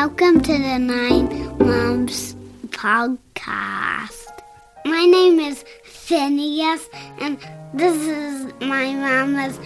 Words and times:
Welcome 0.00 0.40
to 0.42 0.52
the 0.52 0.78
Nine 0.78 1.58
Moms 1.58 2.36
podcast. 2.68 4.42
My 4.84 5.04
name 5.04 5.40
is 5.40 5.64
Phineas, 5.82 6.88
and 7.18 7.36
this 7.74 7.96
is 7.96 8.52
my 8.60 8.94
mama's 8.94 9.58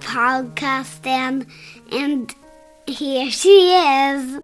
podcast, 0.00 1.06
and, 1.06 1.46
and 1.90 2.34
here 2.86 3.30
she 3.30 3.72
is. 3.72 4.42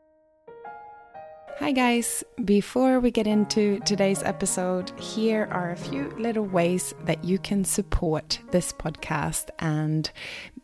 Hi, 1.58 1.72
guys. 1.72 2.24
Before 2.42 2.98
we 2.98 3.10
get 3.10 3.26
into 3.26 3.78
today's 3.80 4.22
episode, 4.22 4.90
here 4.98 5.48
are 5.50 5.70
a 5.70 5.76
few 5.76 6.14
little 6.18 6.46
ways 6.46 6.94
that 7.04 7.22
you 7.22 7.38
can 7.38 7.62
support 7.62 8.38
this 8.52 8.72
podcast 8.72 9.50
and 9.58 10.10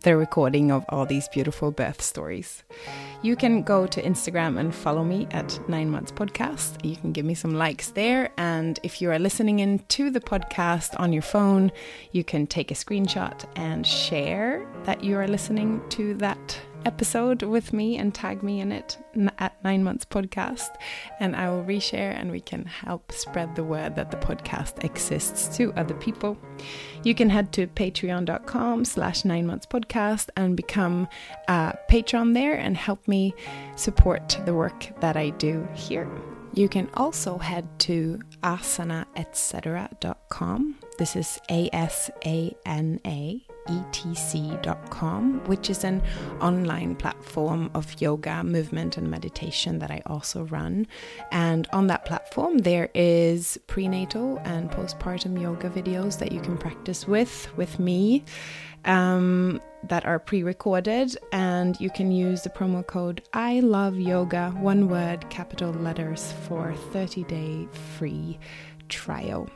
the 0.03 0.17
recording 0.17 0.71
of 0.71 0.85
all 0.89 1.07
these 1.07 1.29
beautiful 1.29 1.71
birth 1.71 2.03
stories. 2.03 2.63
You 3.23 3.37
can 3.37 3.63
go 3.63 3.87
to 3.87 4.03
Instagram 4.03 4.59
and 4.59 4.75
follow 4.75 5.05
me 5.05 5.29
at 5.31 5.59
Nine 5.69 5.91
Months 5.91 6.13
Podcast. 6.13 6.85
You 6.85 6.97
can 6.97 7.13
give 7.13 7.25
me 7.25 7.35
some 7.35 7.55
likes 7.55 7.91
there. 7.91 8.31
And 8.37 8.79
if 8.83 9.01
you 9.01 9.11
are 9.11 9.19
listening 9.19 9.61
in 9.61 9.79
to 9.89 10.11
the 10.11 10.21
podcast 10.21 10.99
on 10.99 11.13
your 11.13 11.23
phone, 11.23 11.73
you 12.11 12.25
can 12.25 12.47
take 12.47 12.71
a 12.71 12.75
screenshot 12.75 13.45
and 13.57 13.87
share 13.87 14.67
that 14.85 15.05
you 15.05 15.17
are 15.17 15.29
listening 15.29 15.81
to 15.91 16.15
that 16.15 16.59
episode 16.85 17.43
with 17.43 17.73
me 17.73 17.97
and 17.97 18.15
tag 18.15 18.43
me 18.43 18.61
in 18.61 18.73
it 18.73 18.99
at 19.39 19.63
Nine 19.65 19.85
Months 19.85 20.05
Podcast, 20.05 20.71
and 21.21 21.37
I 21.37 21.51
will 21.51 21.65
reshare 21.65 22.15
and 22.15 22.31
we 22.31 22.41
can 22.41 22.65
help 22.65 23.13
spread 23.13 23.55
the 23.55 23.65
word 23.65 23.97
that 23.97 24.11
the 24.11 24.17
podcast 24.17 24.85
exists 24.85 25.57
to 25.57 25.73
other 25.75 25.95
people. 25.95 26.37
You 27.05 27.15
can 27.15 27.31
head 27.31 27.53
to 27.53 27.67
patreon.com 27.67 28.85
slash 28.85 29.25
nine 29.25 29.47
months 29.47 29.67
podcast 29.67 30.29
and 30.37 30.57
become 30.57 31.09
a 31.49 31.77
patron 31.89 32.33
there 32.33 32.55
and 32.55 32.77
help 32.77 33.07
me 33.09 33.35
support 33.77 34.39
the 34.45 34.55
work 34.55 34.89
that 35.01 35.17
I 35.17 35.31
do 35.31 35.67
here. 35.75 36.09
You 36.55 36.69
can 36.69 36.91
also 36.95 37.39
head 37.39 37.67
to 37.81 38.21
asanaetc.com. 38.43 40.77
This 40.99 41.17
is 41.17 41.41
A 41.51 41.71
S 41.73 42.11
A 42.27 42.55
N 42.67 43.01
A 43.07 43.43
etc.com, 43.69 45.45
which 45.47 45.71
is 45.71 45.85
an 45.85 46.03
online 46.41 46.97
platform 46.97 47.71
of 47.75 48.01
yoga, 48.01 48.43
movement, 48.43 48.97
and 48.97 49.11
meditation 49.11 49.79
that 49.79 49.91
I 49.91 50.03
also 50.07 50.45
run. 50.45 50.87
And 51.31 51.67
on 51.73 51.87
that 51.89 52.05
platform, 52.05 52.59
there 52.59 52.91
is 52.95 53.59
prenatal 53.67 54.39
and 54.45 54.71
postpartum 54.71 55.41
yoga 55.41 55.71
videos 55.71 56.19
that 56.19 56.33
you 56.33 56.41
can 56.41 56.59
practice 56.59 57.07
with, 57.07 57.49
with 57.57 57.79
me. 57.79 58.25
Um, 58.85 59.61
that 59.85 60.05
are 60.05 60.19
pre 60.19 60.43
recorded, 60.43 61.17
and 61.31 61.81
you 61.81 61.89
can 61.89 62.11
use 62.11 62.43
the 62.43 62.51
promo 62.51 62.85
code 62.85 63.23
I 63.33 63.61
love 63.61 63.97
yoga, 63.97 64.51
one 64.59 64.89
word, 64.89 65.29
capital 65.31 65.73
letters, 65.73 66.33
for 66.49 66.75
30 66.93 67.23
day 67.25 67.69
free 67.97 68.41
trial. 68.89 69.49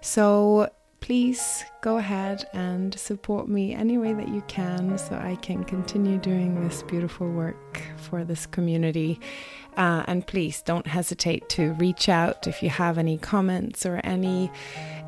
So 0.00 0.68
please 1.02 1.64
go 1.82 1.98
ahead 1.98 2.48
and 2.54 2.98
support 2.98 3.48
me 3.48 3.74
any 3.74 3.98
way 3.98 4.14
that 4.14 4.28
you 4.28 4.40
can 4.42 4.96
so 4.96 5.16
I 5.16 5.34
can 5.36 5.64
continue 5.64 6.16
doing 6.16 6.62
this 6.62 6.84
beautiful 6.84 7.28
work 7.28 7.82
for 7.96 8.24
this 8.24 8.46
community. 8.46 9.20
Uh, 9.76 10.04
and 10.06 10.24
please 10.24 10.62
don't 10.62 10.86
hesitate 10.86 11.48
to 11.50 11.72
reach 11.72 12.08
out 12.08 12.46
if 12.46 12.62
you 12.62 12.70
have 12.70 12.98
any 12.98 13.18
comments 13.18 13.84
or 13.84 14.00
any 14.04 14.50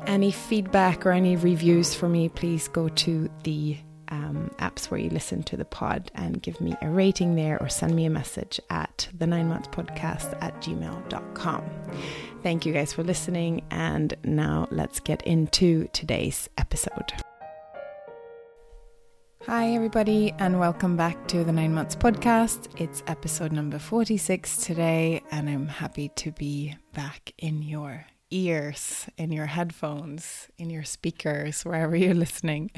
any 0.05 0.31
feedback 0.31 1.05
or 1.05 1.11
any 1.11 1.35
reviews 1.35 1.95
for 1.95 2.09
me. 2.09 2.29
Please 2.29 2.67
go 2.67 2.89
to 2.89 3.29
the 3.43 3.77
um, 4.09 4.51
apps 4.59 4.91
where 4.91 4.99
you 4.99 5.09
listen 5.09 5.43
to 5.43 5.57
the 5.57 5.65
pod 5.65 6.11
and 6.13 6.41
give 6.41 6.59
me 6.61 6.75
a 6.81 6.89
rating 6.89 7.35
there 7.35 7.59
or 7.61 7.69
send 7.69 7.95
me 7.95 8.05
a 8.05 8.09
message 8.09 8.59
at 8.69 9.07
the 9.17 9.25
nine 9.25 9.47
months 9.47 9.69
podcast 9.69 10.37
at 10.41 10.61
gmail.com. 10.61 11.63
Thank 12.45 12.63
you 12.63 12.73
guys 12.73 12.93
for 12.93 13.01
listening. 13.01 13.63
And 13.71 14.13
now 14.23 14.67
let's 14.69 14.99
get 14.99 15.23
into 15.23 15.89
today's 15.93 16.47
episode. 16.59 17.11
Hi, 19.47 19.69
everybody, 19.69 20.31
and 20.37 20.59
welcome 20.59 20.95
back 20.95 21.27
to 21.29 21.43
the 21.43 21.51
Nine 21.51 21.73
Months 21.73 21.95
Podcast. 21.95 22.67
It's 22.79 23.01
episode 23.07 23.51
number 23.51 23.79
46 23.79 24.57
today, 24.57 25.23
and 25.31 25.49
I'm 25.49 25.67
happy 25.67 26.09
to 26.17 26.31
be 26.33 26.75
back 26.93 27.33
in 27.39 27.63
your 27.63 28.05
ears, 28.29 29.07
in 29.17 29.31
your 29.31 29.47
headphones, 29.47 30.47
in 30.59 30.69
your 30.69 30.83
speakers, 30.83 31.65
wherever 31.65 31.95
you're 31.95 32.13
listening. 32.13 32.69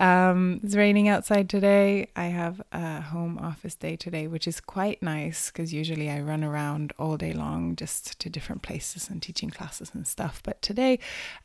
Um, 0.00 0.60
it's 0.64 0.74
raining 0.74 1.08
outside 1.08 1.48
today. 1.48 2.08
I 2.16 2.24
have 2.24 2.60
a 2.72 3.00
home 3.00 3.38
office 3.38 3.76
day 3.76 3.94
today, 3.94 4.26
which 4.26 4.48
is 4.48 4.60
quite 4.60 5.00
nice 5.02 5.50
because 5.50 5.72
usually 5.72 6.10
I 6.10 6.20
run 6.20 6.42
around 6.42 6.92
all 6.98 7.16
day 7.16 7.32
long 7.32 7.76
just 7.76 8.18
to 8.20 8.28
different 8.28 8.62
places 8.62 9.08
and 9.08 9.22
teaching 9.22 9.50
classes 9.50 9.92
and 9.94 10.06
stuff. 10.06 10.42
But 10.42 10.60
today 10.62 10.98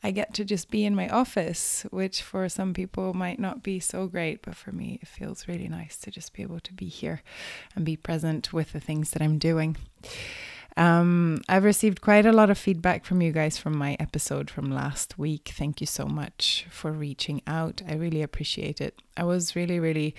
I 0.04 0.10
get 0.12 0.34
to 0.34 0.46
just 0.46 0.72
be 0.72 0.84
in 0.84 0.96
my 0.96 1.08
office, 1.10 1.86
which 1.92 2.24
for 2.24 2.50
some 2.50 2.74
people 2.74 3.14
might 3.14 3.40
not 3.40 3.62
be 3.62 3.80
so 3.80 4.08
great, 4.08 4.42
but 4.42 4.56
for 4.56 4.72
me 4.72 4.98
it 5.02 5.08
feels 5.08 5.48
really 5.48 5.68
nice 5.68 5.98
to 5.98 6.12
just 6.12 6.34
be 6.34 6.42
able 6.42 6.60
to 6.62 6.74
be 6.74 6.88
here 6.88 7.22
and 7.76 7.86
be 7.86 7.96
present 7.96 8.52
with 8.52 8.72
the 8.74 8.80
things 8.80 9.12
that 9.12 9.22
I'm 9.22 9.38
doing. 9.38 9.78
Um, 10.80 11.42
I've 11.50 11.66
received 11.66 12.00
quite 12.00 12.26
a 12.26 12.32
lot 12.32 12.50
of 12.50 12.58
feedback 12.58 13.04
from 13.04 13.22
you 13.22 13.34
guys 13.34 13.58
from 13.58 13.78
my 13.78 13.98
episode 14.00 14.50
from 14.50 14.72
last 14.72 15.20
week. 15.20 15.52
Thank 15.54 15.82
you 15.82 15.88
so 15.88 16.06
much 16.06 16.66
for 16.70 16.94
reaching 16.94 17.42
out. 17.46 17.82
I 17.86 17.96
really 17.96 18.22
appreciate 18.22 18.80
it. 18.80 19.02
I 19.18 19.26
was 19.26 19.58
really, 19.58 19.78
really 19.78 20.16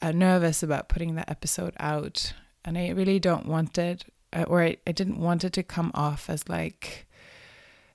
uh, 0.00 0.12
nervous 0.12 0.62
about 0.62 0.88
putting 0.88 1.16
that 1.16 1.28
episode 1.28 1.74
out, 1.80 2.34
and 2.64 2.78
I 2.78 2.90
really 2.90 3.18
don't 3.18 3.46
want 3.46 3.78
it, 3.78 4.04
uh, 4.32 4.44
or 4.46 4.62
I, 4.62 4.76
I 4.86 4.92
didn't 4.92 5.18
want 5.18 5.42
it 5.42 5.52
to 5.54 5.64
come 5.64 5.90
off 5.92 6.30
as 6.30 6.48
like 6.48 7.08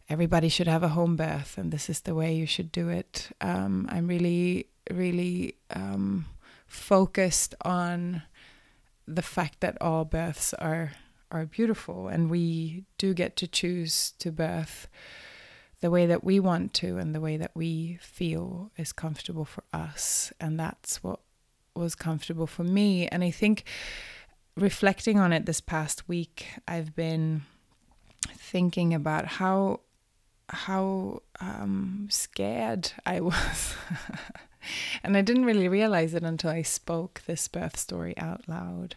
everybody 0.10 0.50
should 0.50 0.68
have 0.68 0.84
a 0.84 0.90
home 0.90 1.16
birth 1.16 1.58
and 1.58 1.72
this 1.72 1.90
is 1.90 2.02
the 2.02 2.14
way 2.14 2.34
you 2.34 2.46
should 2.46 2.74
do 2.74 2.90
it. 2.90 3.30
Um, 3.40 3.88
I'm 3.90 4.08
really, 4.08 4.68
really 4.92 5.56
um, 5.74 6.26
focused 6.68 7.56
on 7.62 8.24
the 9.08 9.22
fact 9.22 9.62
that 9.62 9.78
all 9.80 10.04
births 10.04 10.54
are 10.56 10.92
are 11.32 11.46
beautiful 11.46 12.08
and 12.08 12.30
we 12.30 12.86
do 12.98 13.14
get 13.14 13.36
to 13.38 13.48
choose 13.48 14.14
to 14.20 14.32
birth 14.32 14.88
the 15.80 15.90
way 15.90 16.06
that 16.06 16.24
we 16.24 16.40
want 16.40 16.74
to 16.76 16.98
and 16.98 17.16
the 17.16 17.22
way 17.22 17.38
that 17.38 17.52
we 17.56 17.98
feel 18.02 18.72
is 18.78 18.94
comfortable 18.94 19.46
for 19.46 19.64
us. 19.74 20.32
And 20.40 20.60
that's 20.60 21.04
what 21.04 21.20
was 21.76 21.96
comfortable 21.96 22.48
for 22.48 22.64
me. 22.64 23.08
And 23.08 23.24
i 23.24 23.32
think 23.32 23.64
reflecting 24.56 25.18
on 25.18 25.32
it 25.32 25.46
this 25.46 25.62
past 25.62 26.08
week 26.10 26.48
i've 26.68 26.94
been 26.96 27.42
thinking 28.36 28.94
about 28.94 29.26
how 29.26 29.80
how 30.50 31.22
um, 31.40 32.08
scared 32.12 32.92
i 33.06 33.20
was 33.22 33.76
and 35.04 35.16
I 35.16 35.22
didn't 35.22 35.46
really 35.46 35.68
realize 35.68 36.14
it 36.14 36.24
until 36.24 36.52
I 36.52 36.62
spoke 36.62 37.22
this 37.26 37.48
birth 37.48 37.78
story 37.78 38.18
out 38.18 38.48
loud 38.48 38.96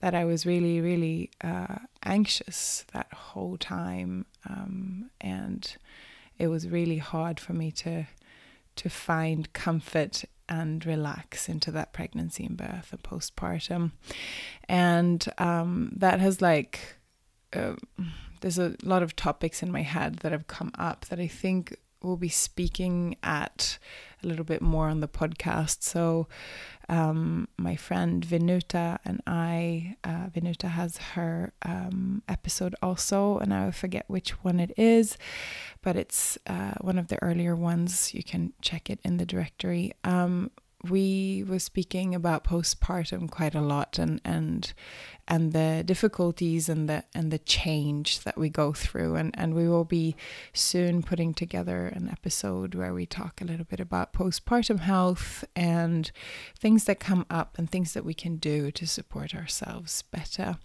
that 0.00 0.14
I 0.14 0.24
was 0.24 0.46
really, 0.46 0.80
really 0.80 1.30
uh, 1.42 1.76
anxious 2.04 2.84
that 2.92 3.12
whole 3.12 3.56
time. 3.56 4.26
Um, 4.48 5.10
and 5.20 5.76
it 6.38 6.48
was 6.48 6.68
really 6.68 6.98
hard 6.98 7.40
for 7.40 7.52
me 7.52 7.70
to 7.72 8.06
to 8.76 8.90
find 8.90 9.52
comfort 9.54 10.24
and 10.48 10.84
relax 10.86 11.48
into 11.48 11.70
that 11.72 11.92
pregnancy 11.92 12.44
and 12.44 12.56
birth 12.56 12.92
and 12.92 13.02
postpartum. 13.02 13.92
And 14.68 15.26
um, 15.38 15.92
that 15.96 16.20
has 16.20 16.40
like, 16.40 16.96
uh, 17.52 17.74
there's 18.40 18.58
a 18.58 18.76
lot 18.82 19.02
of 19.02 19.16
topics 19.16 19.62
in 19.62 19.72
my 19.72 19.82
head 19.82 20.16
that 20.16 20.32
have 20.32 20.46
come 20.46 20.72
up 20.78 21.06
that 21.06 21.18
I 21.18 21.26
think 21.26 21.76
will 22.02 22.16
be 22.16 22.28
speaking 22.28 23.16
at 23.22 23.78
a 24.22 24.26
little 24.26 24.44
bit 24.44 24.62
more 24.62 24.88
on 24.88 25.00
the 25.00 25.08
podcast. 25.08 25.82
So, 25.82 26.28
um, 26.88 27.48
my 27.56 27.76
friend 27.76 28.24
Vinuta 28.24 28.98
and 29.04 29.20
I, 29.26 29.96
uh, 30.04 30.28
Vinuta 30.34 30.68
has 30.68 30.98
her 31.14 31.52
um, 31.62 32.22
episode 32.28 32.74
also, 32.82 33.38
and 33.38 33.52
I 33.52 33.70
forget 33.70 34.04
which 34.08 34.30
one 34.44 34.60
it 34.60 34.72
is, 34.76 35.18
but 35.82 35.96
it's 35.96 36.38
uh, 36.46 36.74
one 36.80 36.98
of 36.98 37.08
the 37.08 37.20
earlier 37.22 37.56
ones. 37.56 38.14
You 38.14 38.22
can 38.22 38.52
check 38.60 38.88
it 38.88 39.00
in 39.04 39.16
the 39.16 39.26
directory. 39.26 39.92
Um, 40.04 40.50
we 40.90 41.44
were 41.46 41.58
speaking 41.58 42.14
about 42.14 42.44
postpartum 42.44 43.30
quite 43.30 43.54
a 43.54 43.60
lot 43.60 43.98
and 43.98 44.20
and 44.24 44.72
and 45.28 45.52
the 45.52 45.82
difficulties 45.84 46.68
and 46.68 46.88
the 46.88 47.02
and 47.14 47.32
the 47.32 47.38
change 47.38 48.20
that 48.20 48.38
we 48.38 48.48
go 48.48 48.72
through. 48.72 49.16
And 49.16 49.34
and 49.38 49.54
we 49.54 49.68
will 49.68 49.84
be 49.84 50.16
soon 50.52 51.02
putting 51.02 51.34
together 51.34 51.86
an 51.86 52.08
episode 52.10 52.74
where 52.74 52.94
we 52.94 53.06
talk 53.06 53.40
a 53.40 53.44
little 53.44 53.66
bit 53.66 53.80
about 53.80 54.12
postpartum 54.12 54.80
health 54.80 55.44
and 55.54 56.10
things 56.58 56.84
that 56.84 57.00
come 57.00 57.26
up 57.28 57.58
and 57.58 57.70
things 57.70 57.94
that 57.94 58.04
we 58.04 58.14
can 58.14 58.36
do 58.36 58.70
to 58.70 58.86
support 58.86 59.34
ourselves 59.34 60.02
better. 60.02 60.56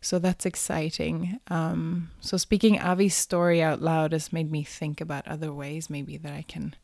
So 0.00 0.18
that's 0.18 0.44
exciting. 0.44 1.40
Um, 1.48 2.10
so 2.20 2.36
speaking 2.36 2.76
avi's 2.76 3.14
story 3.14 3.62
out 3.62 3.80
loud 3.80 4.12
has 4.12 4.32
made 4.32 4.50
me 4.50 4.62
think 4.62 5.00
about 5.00 5.26
other 5.26 5.52
ways 5.52 5.88
maybe 5.90 6.16
that 6.16 6.32
i 6.32 6.42
can 6.42 6.74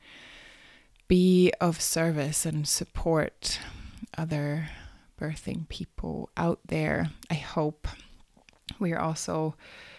be 1.10 1.52
of 1.60 1.80
service 1.80 2.46
and 2.46 2.68
support 2.68 3.58
other 4.16 4.68
birthing 5.20 5.68
people 5.68 6.30
out 6.36 6.60
there. 6.64 7.10
I 7.28 7.34
hope. 7.34 7.88
We 8.78 8.92
are 8.92 9.00
also 9.00 9.56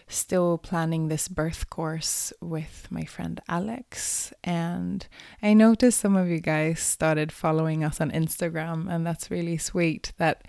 still 0.08 0.58
planning 0.58 1.10
this 1.10 1.28
birth 1.28 1.70
course 1.70 2.32
with 2.40 2.88
my 2.90 3.04
friend 3.04 3.42
Alex. 3.50 4.32
And 4.42 5.06
I 5.44 5.54
noticed 5.54 6.00
some 6.00 6.16
of 6.16 6.30
you 6.30 6.40
guys 6.40 6.80
started 6.80 7.34
following 7.34 7.84
us 7.84 8.00
on 8.00 8.12
Instagram, 8.12 8.90
and 8.90 9.06
that's 9.06 9.30
really 9.30 9.58
sweet 9.58 10.14
that 10.18 10.48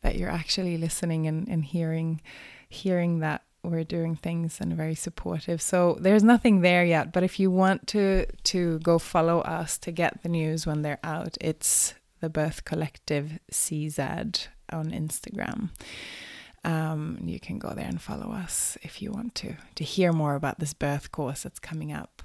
that 0.00 0.16
you're 0.16 0.28
actually 0.28 0.76
listening 0.76 1.28
and, 1.28 1.46
and 1.46 1.64
hearing 1.64 2.20
hearing 2.68 3.20
that 3.20 3.44
we're 3.62 3.84
doing 3.84 4.16
things 4.16 4.60
and 4.60 4.76
very 4.76 4.94
supportive. 4.94 5.60
So 5.60 5.98
there's 6.00 6.22
nothing 6.22 6.60
there 6.60 6.84
yet, 6.84 7.12
but 7.12 7.22
if 7.22 7.38
you 7.38 7.50
want 7.50 7.86
to 7.88 8.26
to 8.26 8.78
go 8.80 8.98
follow 8.98 9.40
us 9.40 9.78
to 9.78 9.90
get 9.90 10.22
the 10.22 10.28
news 10.28 10.66
when 10.66 10.82
they're 10.82 11.00
out, 11.04 11.36
it's 11.40 11.94
the 12.20 12.28
Birth 12.28 12.64
Collective 12.64 13.38
CZ 13.52 14.48
on 14.72 14.90
Instagram. 14.90 15.70
Um, 16.62 17.18
you 17.24 17.40
can 17.40 17.58
go 17.58 17.70
there 17.70 17.86
and 17.86 18.00
follow 18.00 18.32
us 18.32 18.76
if 18.82 19.00
you 19.00 19.12
want 19.12 19.34
to 19.36 19.54
to 19.76 19.84
hear 19.84 20.12
more 20.12 20.34
about 20.34 20.58
this 20.58 20.74
birth 20.74 21.10
course 21.10 21.42
that's 21.42 21.58
coming 21.58 21.92
up. 21.92 22.22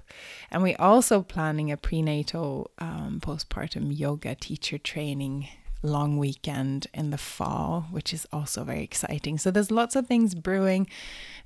And 0.52 0.62
we're 0.62 0.76
also 0.80 1.22
planning 1.22 1.72
a 1.72 1.78
prenatal 1.78 2.72
um, 2.80 3.20
postpartum 3.22 3.98
yoga 3.98 4.36
teacher 4.36 4.78
training 4.78 5.48
long 5.82 6.18
weekend 6.18 6.88
in 6.94 7.12
the 7.12 7.18
fall, 7.18 7.88
which 7.92 8.14
is 8.14 8.26
also 8.32 8.64
very 8.64 8.84
exciting. 8.84 9.38
So 9.38 9.52
there's 9.52 9.72
lots 9.72 9.96
of 9.96 10.08
things 10.08 10.36
brewing, 10.36 10.88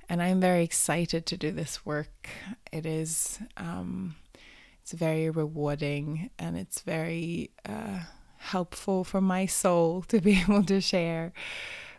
and 0.08 0.22
I'm 0.22 0.40
very 0.40 0.64
excited 0.64 1.26
to 1.26 1.36
do 1.36 1.50
this 1.50 1.84
work. 1.84 2.28
It 2.72 2.86
is 2.86 3.38
um, 3.56 4.16
it's 4.90 4.98
very 4.98 5.30
rewarding 5.30 6.30
and 6.36 6.56
it's 6.56 6.80
very 6.80 7.52
uh, 7.64 8.00
helpful 8.38 9.04
for 9.04 9.20
my 9.20 9.46
soul 9.46 10.02
to 10.08 10.20
be 10.20 10.40
able 10.40 10.64
to 10.64 10.80
share 10.80 11.32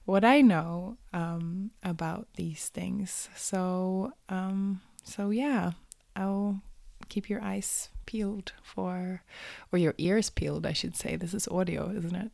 what 0.04 0.26
I 0.26 0.42
know 0.42 0.98
um, 1.14 1.72
about 1.84 2.28
these 2.36 2.68
things. 2.68 3.30
So, 3.34 4.12
um, 4.28 4.82
so 5.04 5.30
yeah, 5.30 5.72
I'll 6.18 6.62
keep 7.08 7.30
your 7.30 7.42
eyes 7.42 7.88
peeled 8.06 8.54
for, 8.64 9.24
or 9.72 9.80
your 9.80 9.94
ears 9.98 10.30
peeled, 10.30 10.66
I 10.66 10.74
should 10.74 10.96
say. 10.96 11.16
This 11.16 11.34
is 11.34 11.48
audio, 11.48 11.90
isn't 11.90 12.16
it? 12.16 12.32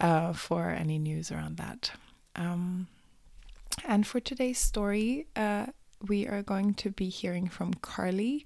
Uh, 0.00 0.32
for 0.32 0.70
any 0.70 0.98
news 0.98 1.30
around 1.30 1.56
that. 1.56 1.92
Um, 2.36 2.88
and 3.86 4.06
for 4.06 4.20
today's 4.20 4.58
story, 4.58 5.26
uh, 5.36 5.66
we 6.06 6.26
are 6.26 6.42
going 6.42 6.74
to 6.74 6.90
be 6.90 7.08
hearing 7.08 7.48
from 7.48 7.74
Carly. 7.74 8.44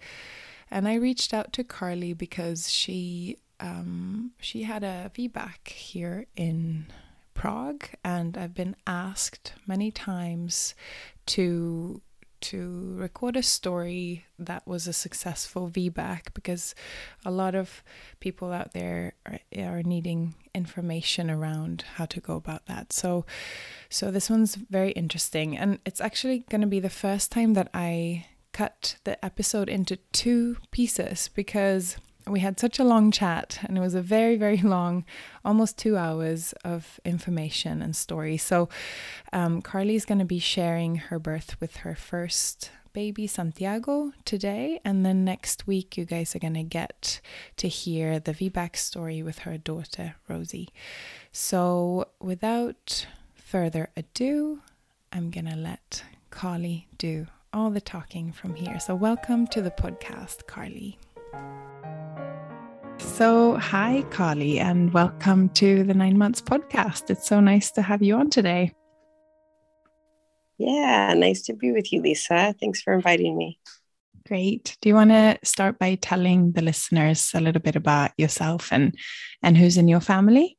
And 0.71 0.87
I 0.87 0.95
reached 0.95 1.33
out 1.33 1.53
to 1.55 1.65
Carly 1.65 2.13
because 2.13 2.71
she 2.71 3.39
um, 3.61 4.33
she 4.41 4.63
had 4.63 4.85
a 4.85 5.11
VBAC 5.15 5.69
here 5.69 6.27
in 6.37 6.87
Prague, 7.35 7.87
and 8.05 8.37
I've 8.37 8.55
been 8.55 8.77
asked 8.87 9.55
many 9.67 9.91
times 9.91 10.75
to 11.27 12.01
to 12.41 12.95
record 12.97 13.37
a 13.37 13.43
story 13.43 14.25
that 14.39 14.67
was 14.67 14.87
a 14.87 14.93
successful 14.93 15.69
VBAC 15.69 16.35
because 16.35 16.75
a 17.25 17.31
lot 17.31 17.55
of 17.55 17.83
people 18.21 18.53
out 18.53 18.73
there 18.73 19.15
are, 19.27 19.39
are 19.57 19.83
needing 19.83 20.35
information 20.55 21.31
around 21.31 21.85
how 21.95 22.07
to 22.07 22.21
go 22.21 22.37
about 22.37 22.67
that. 22.67 22.93
So 22.93 23.25
so 23.89 24.11
this 24.11 24.29
one's 24.29 24.55
very 24.55 24.93
interesting 24.93 25.57
and 25.57 25.79
it's 25.85 26.01
actually 26.01 26.41
going 26.51 26.61
to 26.61 26.67
be 26.67 26.81
the 26.81 26.91
first 26.91 27.33
time 27.33 27.55
that 27.55 27.69
I 27.73 28.27
cut 28.53 28.97
the 29.05 29.23
episode 29.25 29.69
into 29.69 29.97
two 30.13 30.57
pieces 30.71 31.31
because 31.35 31.97
we 32.31 32.41
had 32.41 32.59
such 32.59 32.79
a 32.79 32.85
long 32.85 33.11
chat 33.11 33.59
and 33.65 33.77
it 33.77 33.81
was 33.81 33.95
a 33.95 34.03
very 34.03 34.37
very 34.37 34.57
long 34.77 35.05
almost 35.45 35.79
two 35.79 35.97
hours 35.97 36.53
of 36.65 37.01
information 37.05 37.83
and 37.83 37.95
story. 37.95 38.37
So 38.37 38.69
um, 39.33 39.63
carly's 39.63 40.05
going 40.05 40.19
to 40.19 40.25
be 40.25 40.39
sharing 40.39 40.97
her 40.97 41.19
birth 41.19 41.61
with 41.61 41.79
her 41.79 41.95
first 41.95 42.71
baby 42.93 43.27
santiago 43.27 44.13
today. 44.25 44.81
And 44.85 45.05
then 45.05 45.25
next 45.25 45.67
week 45.67 45.97
you 45.97 46.05
guys 46.05 46.35
are 46.35 46.41
going 46.41 46.55
to 46.55 46.63
get 46.63 47.21
to 47.57 47.69
hear 47.69 48.19
the 48.19 48.33
vbac 48.33 48.77
story 48.77 49.23
with 49.23 49.41
her 49.41 49.57
daughter 49.59 50.17
rosie. 50.29 50.71
So 51.33 52.09
without 52.21 53.07
further 53.35 53.89
ado 53.97 54.61
i'm 55.13 55.31
going 55.31 55.47
to 55.47 55.57
let 55.57 56.05
carly 56.31 56.87
do 56.99 57.27
all 57.53 57.71
the 57.71 57.81
talking 57.81 58.31
from 58.33 58.55
here. 58.55 58.79
So 58.79 58.95
welcome 58.95 59.47
to 59.49 59.63
the 59.63 59.71
podcast 59.71 60.47
carly 60.47 60.99
so, 63.19 63.57
hi, 63.57 64.05
Carly, 64.11 64.61
and 64.61 64.93
welcome 64.93 65.49
to 65.51 65.83
the 65.83 65.95
Nine 65.95 66.17
Months 66.17 66.41
podcast. 66.41 67.11
It's 67.11 67.27
so 67.27 67.41
nice 67.41 67.73
to 67.73 67.83
have 67.83 68.01
you 68.03 68.15
on 68.15 68.31
today. 68.31 68.73
Yeah, 70.57 71.15
nice 71.15 71.43
to 71.43 71.53
be 71.53 71.73
with 71.73 71.93
you, 71.93 72.01
Lisa. 72.01 72.55
Thanks 72.61 72.81
for 72.81 72.93
inviting 72.93 73.37
me. 73.37 73.59
Great. 74.27 74.77
Do 74.81 74.89
you 74.89 74.95
want 74.95 75.11
to 75.11 75.39
start 75.43 75.79
by 75.79 75.97
telling 75.97 76.53
the 76.53 76.63
listeners 76.63 77.31
a 77.35 77.41
little 77.41 77.63
bit 77.63 77.77
about 77.77 78.13
yourself 78.19 78.73
and 78.73 78.95
and 79.43 79.57
who's 79.57 79.79
in 79.79 79.89
your 79.89 80.01
family? 80.01 80.59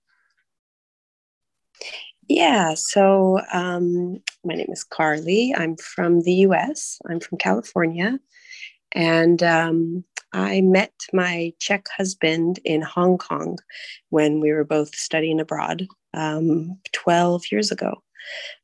Yeah, 2.27 2.74
so 2.75 3.39
um, 3.54 4.22
my 4.44 4.56
name 4.56 4.69
is 4.72 4.83
Carly. 4.83 5.54
I'm 5.56 5.77
from 5.77 6.22
the 6.22 6.33
US. 6.45 7.00
I'm 7.10 7.19
from 7.19 7.38
California. 7.38 8.19
And 8.92 9.42
um, 9.44 10.04
I 10.31 10.61
met 10.61 10.93
my 11.11 11.53
Czech 11.59 11.87
husband 11.95 12.59
in 12.63 12.81
Hong 12.81 13.17
Kong 13.17 13.57
when 14.09 14.39
we 14.39 14.51
were 14.51 14.63
both 14.63 14.93
studying 14.95 15.39
abroad 15.39 15.87
um, 16.13 16.79
12 16.91 17.43
years 17.51 17.71
ago. 17.71 18.03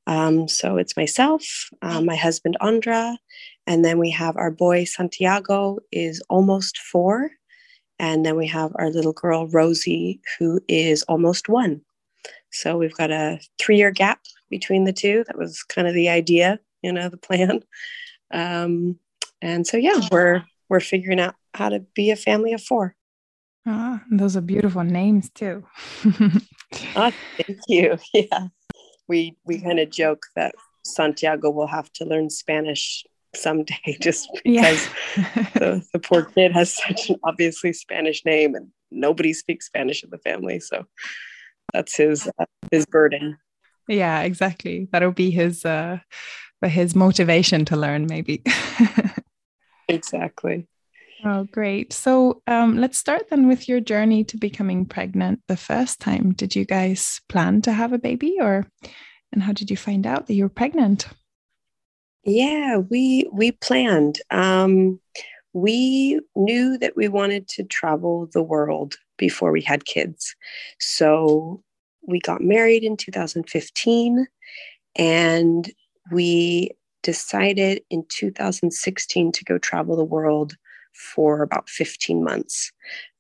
Um, 0.06 0.48
so 0.48 0.78
it's 0.78 0.98
myself, 0.98 1.44
uh, 1.82 2.02
my 2.02 2.16
husband 2.16 2.58
Andra, 2.62 3.18
and 3.66 3.84
then 3.84 3.98
we 3.98 4.12
have 4.12 4.38
our 4.38 4.52
boy 4.52 4.84
Santiago 4.84 5.80
is 5.92 6.22
almost 6.30 6.78
four, 6.78 7.32
and 7.98 8.26
then 8.26 8.36
we 8.36 8.48
have 8.48 8.72
our 8.76 8.90
little 8.90 9.14
girl 9.14 9.48
Rosie 9.48 10.20
who 10.38 10.60
is 10.68 11.04
almost 11.04 11.50
one. 11.50 11.82
So 12.52 12.78
we've 12.78 12.96
got 12.96 13.12
a 13.12 13.40
three-year 13.58 13.92
gap 13.92 14.20
between 14.50 14.84
the 14.84 14.94
two. 14.94 15.24
That 15.28 15.38
was 15.38 15.64
kind 15.64 15.88
of 15.88 15.94
the 15.94 16.10
idea, 16.10 16.60
you 16.82 16.94
know, 16.94 17.10
the 17.10 17.18
plan. 17.18 17.64
Um, 18.32 19.00
and 19.42 19.66
so 19.66 19.78
yeah, 19.78 20.02
we're 20.12 20.44
we're 20.70 20.80
figuring 20.80 21.20
out 21.20 21.36
how 21.56 21.70
to 21.70 21.80
be 21.96 22.12
a 22.12 22.16
family 22.16 22.54
of 22.54 22.62
four. 22.62 22.96
Ah, 23.68 24.04
those 24.12 24.38
are 24.38 24.42
beautiful 24.42 24.84
names 24.84 25.30
too. 25.32 25.66
oh, 26.06 27.12
thank 27.38 27.60
you. 27.68 27.98
Yeah, 28.14 28.48
we 29.08 29.36
we 29.46 29.60
kind 29.62 29.80
of 29.80 29.90
joke 29.90 30.24
that 30.36 30.56
Santiago 30.84 31.50
will 31.50 31.68
have 31.68 31.92
to 31.94 32.06
learn 32.06 32.30
Spanish 32.30 33.04
someday, 33.36 33.98
just 34.02 34.30
because 34.44 34.88
yeah. 35.16 35.50
the, 35.56 35.84
the 35.94 36.00
poor 36.00 36.24
kid 36.24 36.52
has 36.52 36.76
such 36.76 37.10
an 37.10 37.18
obviously 37.24 37.74
Spanish 37.74 38.24
name, 38.24 38.56
and 38.56 38.70
nobody 38.92 39.34
speaks 39.34 39.66
Spanish 39.66 40.04
in 40.04 40.12
the 40.12 40.20
family. 40.20 40.60
So 40.60 40.86
that's 41.74 41.96
his 41.96 42.30
uh, 42.40 42.46
his 42.72 42.86
burden. 42.86 43.38
Yeah, 43.88 44.22
exactly. 44.22 44.88
That'll 44.92 45.12
be 45.12 45.32
his 45.32 45.66
uh, 45.66 46.00
his 46.64 46.96
motivation 46.96 47.66
to 47.66 47.76
learn, 47.76 48.06
maybe. 48.08 48.44
exactly. 49.88 50.68
Oh, 51.28 51.46
great. 51.52 51.92
So 51.92 52.44
um, 52.46 52.78
let's 52.78 53.00
start 53.00 53.30
then 53.30 53.48
with 53.48 53.68
your 53.68 53.80
journey 53.80 54.24
to 54.26 54.38
becoming 54.38 54.86
pregnant 54.86 55.42
the 55.48 55.58
first 55.58 56.00
time. 56.00 56.34
Did 56.34 56.56
you 56.56 56.66
guys 56.66 57.20
plan 57.30 57.64
to 57.64 57.74
have 57.74 57.94
a 57.94 57.98
baby 57.98 58.38
or 58.40 58.68
and 59.32 59.42
how 59.42 59.52
did 59.52 59.72
you 59.72 59.76
find 59.76 60.06
out 60.06 60.28
that 60.28 60.36
you 60.36 60.44
were 60.44 60.50
pregnant? 60.50 61.08
Yeah, 62.24 62.78
we 62.78 63.28
we 63.34 63.52
planned. 63.54 64.22
Um, 64.30 65.00
we 65.54 66.20
knew 66.36 66.78
that 66.78 66.96
we 66.96 67.08
wanted 67.08 67.48
to 67.50 67.64
travel 67.64 68.30
the 68.32 68.44
world 68.44 68.96
before 69.18 69.52
we 69.52 69.62
had 69.62 69.86
kids. 69.86 70.36
So 70.80 71.64
we 72.08 72.20
got 72.20 72.42
married 72.42 72.84
in 72.84 72.98
2015 72.98 74.28
and 74.96 75.72
we 76.12 76.70
decided 77.02 77.82
in 77.90 78.06
2016 78.10 79.32
to 79.32 79.44
go 79.44 79.58
travel 79.58 79.96
the 79.96 80.04
world 80.04 80.56
for 80.96 81.42
about 81.42 81.70
15 81.70 82.24
months. 82.24 82.72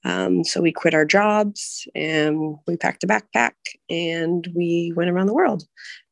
Um, 0.04 0.44
so 0.44 0.62
we 0.62 0.72
quit 0.72 0.94
our 0.94 1.06
jobs 1.06 1.88
and 1.96 2.58
we 2.68 2.78
packed 2.78 3.04
a 3.04 3.08
backpack 3.08 3.54
and 3.90 4.48
we 4.56 4.94
went 4.96 5.10
around 5.10 5.28
the 5.28 5.34
world. 5.34 5.64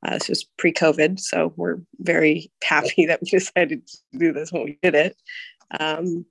Uh, 0.05 0.13
this 0.13 0.29
was 0.29 0.43
pre 0.57 0.73
COVID, 0.73 1.19
so 1.19 1.53
we're 1.55 1.77
very 1.99 2.51
happy 2.63 3.05
that 3.07 3.21
we 3.21 3.29
decided 3.29 3.87
to 3.87 4.17
do 4.17 4.33
this 4.33 4.51
when 4.51 4.63
we 4.63 4.79
did 4.81 4.95
it. 4.95 5.15
Um, 5.79 6.25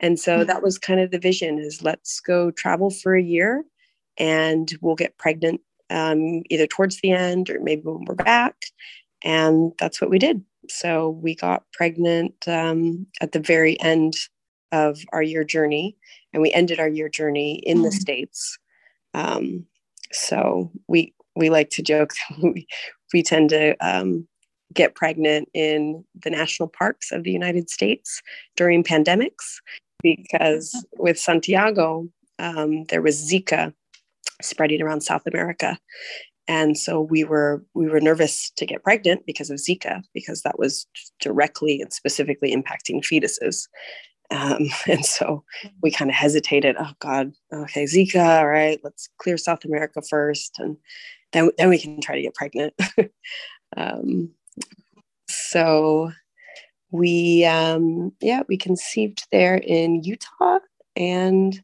and 0.00 0.18
so 0.18 0.44
that 0.44 0.62
was 0.62 0.78
kind 0.78 1.00
of 1.00 1.10
the 1.10 1.18
vision 1.18 1.58
is 1.58 1.82
let's 1.82 2.20
go 2.20 2.50
travel 2.50 2.90
for 2.90 3.14
a 3.14 3.22
year 3.22 3.64
and 4.18 4.70
we'll 4.80 4.96
get 4.96 5.18
pregnant 5.18 5.60
um, 5.90 6.42
either 6.50 6.66
towards 6.66 7.00
the 7.00 7.10
end 7.10 7.50
or 7.50 7.60
maybe 7.60 7.82
when 7.82 8.04
we're 8.06 8.14
back. 8.14 8.56
And 9.22 9.72
that's 9.78 10.00
what 10.00 10.10
we 10.10 10.18
did. 10.18 10.42
So 10.68 11.10
we 11.10 11.34
got 11.34 11.64
pregnant 11.72 12.34
um, 12.48 13.06
at 13.20 13.32
the 13.32 13.40
very 13.40 13.80
end 13.80 14.14
of 14.74 14.98
our 15.12 15.22
year 15.22 15.44
journey, 15.44 15.96
and 16.32 16.42
we 16.42 16.52
ended 16.52 16.80
our 16.80 16.88
year 16.88 17.08
journey 17.08 17.62
in 17.64 17.82
the 17.82 17.88
mm-hmm. 17.88 17.98
states. 17.98 18.58
Um, 19.14 19.66
so 20.12 20.70
we 20.88 21.14
we 21.36 21.48
like 21.48 21.70
to 21.70 21.82
joke 21.82 22.12
we, 22.42 22.66
we 23.12 23.22
tend 23.22 23.50
to 23.50 23.76
um, 23.80 24.26
get 24.72 24.96
pregnant 24.96 25.48
in 25.54 26.04
the 26.22 26.30
national 26.30 26.68
parks 26.68 27.12
of 27.12 27.22
the 27.22 27.30
United 27.30 27.70
States 27.70 28.20
during 28.56 28.82
pandemics 28.82 29.60
because 30.02 30.84
with 30.98 31.18
Santiago, 31.18 32.08
um, 32.40 32.84
there 32.86 33.02
was 33.02 33.30
Zika 33.30 33.72
spreading 34.42 34.82
around 34.82 35.02
South 35.02 35.22
America. 35.26 35.78
And 36.46 36.76
so 36.76 37.00
we 37.00 37.24
were 37.24 37.64
we 37.74 37.88
were 37.88 38.00
nervous 38.00 38.50
to 38.56 38.66
get 38.66 38.82
pregnant 38.82 39.24
because 39.24 39.48
of 39.48 39.58
Zika, 39.58 40.02
because 40.12 40.42
that 40.42 40.58
was 40.58 40.86
directly 41.20 41.80
and 41.80 41.92
specifically 41.92 42.54
impacting 42.54 43.00
fetuses. 43.00 43.66
Um, 44.34 44.68
and 44.88 45.04
so 45.04 45.44
we 45.82 45.90
kind 45.90 46.10
of 46.10 46.16
hesitated. 46.16 46.76
Oh 46.78 46.92
God, 46.98 47.32
okay, 47.52 47.84
Zika. 47.84 48.40
All 48.40 48.48
right, 48.48 48.80
let's 48.84 49.08
clear 49.18 49.38
South 49.38 49.64
America 49.64 50.02
first, 50.02 50.58
and 50.58 50.76
then 51.32 51.50
then 51.56 51.68
we 51.68 51.78
can 51.78 52.00
try 52.00 52.16
to 52.16 52.22
get 52.22 52.34
pregnant. 52.34 52.74
um, 53.76 54.30
so 55.28 56.12
we 56.94 57.44
um 57.44 58.12
yeah 58.20 58.42
we 58.48 58.56
conceived 58.56 59.26
there 59.32 59.56
in 59.56 60.00
utah 60.04 60.60
and 60.94 61.60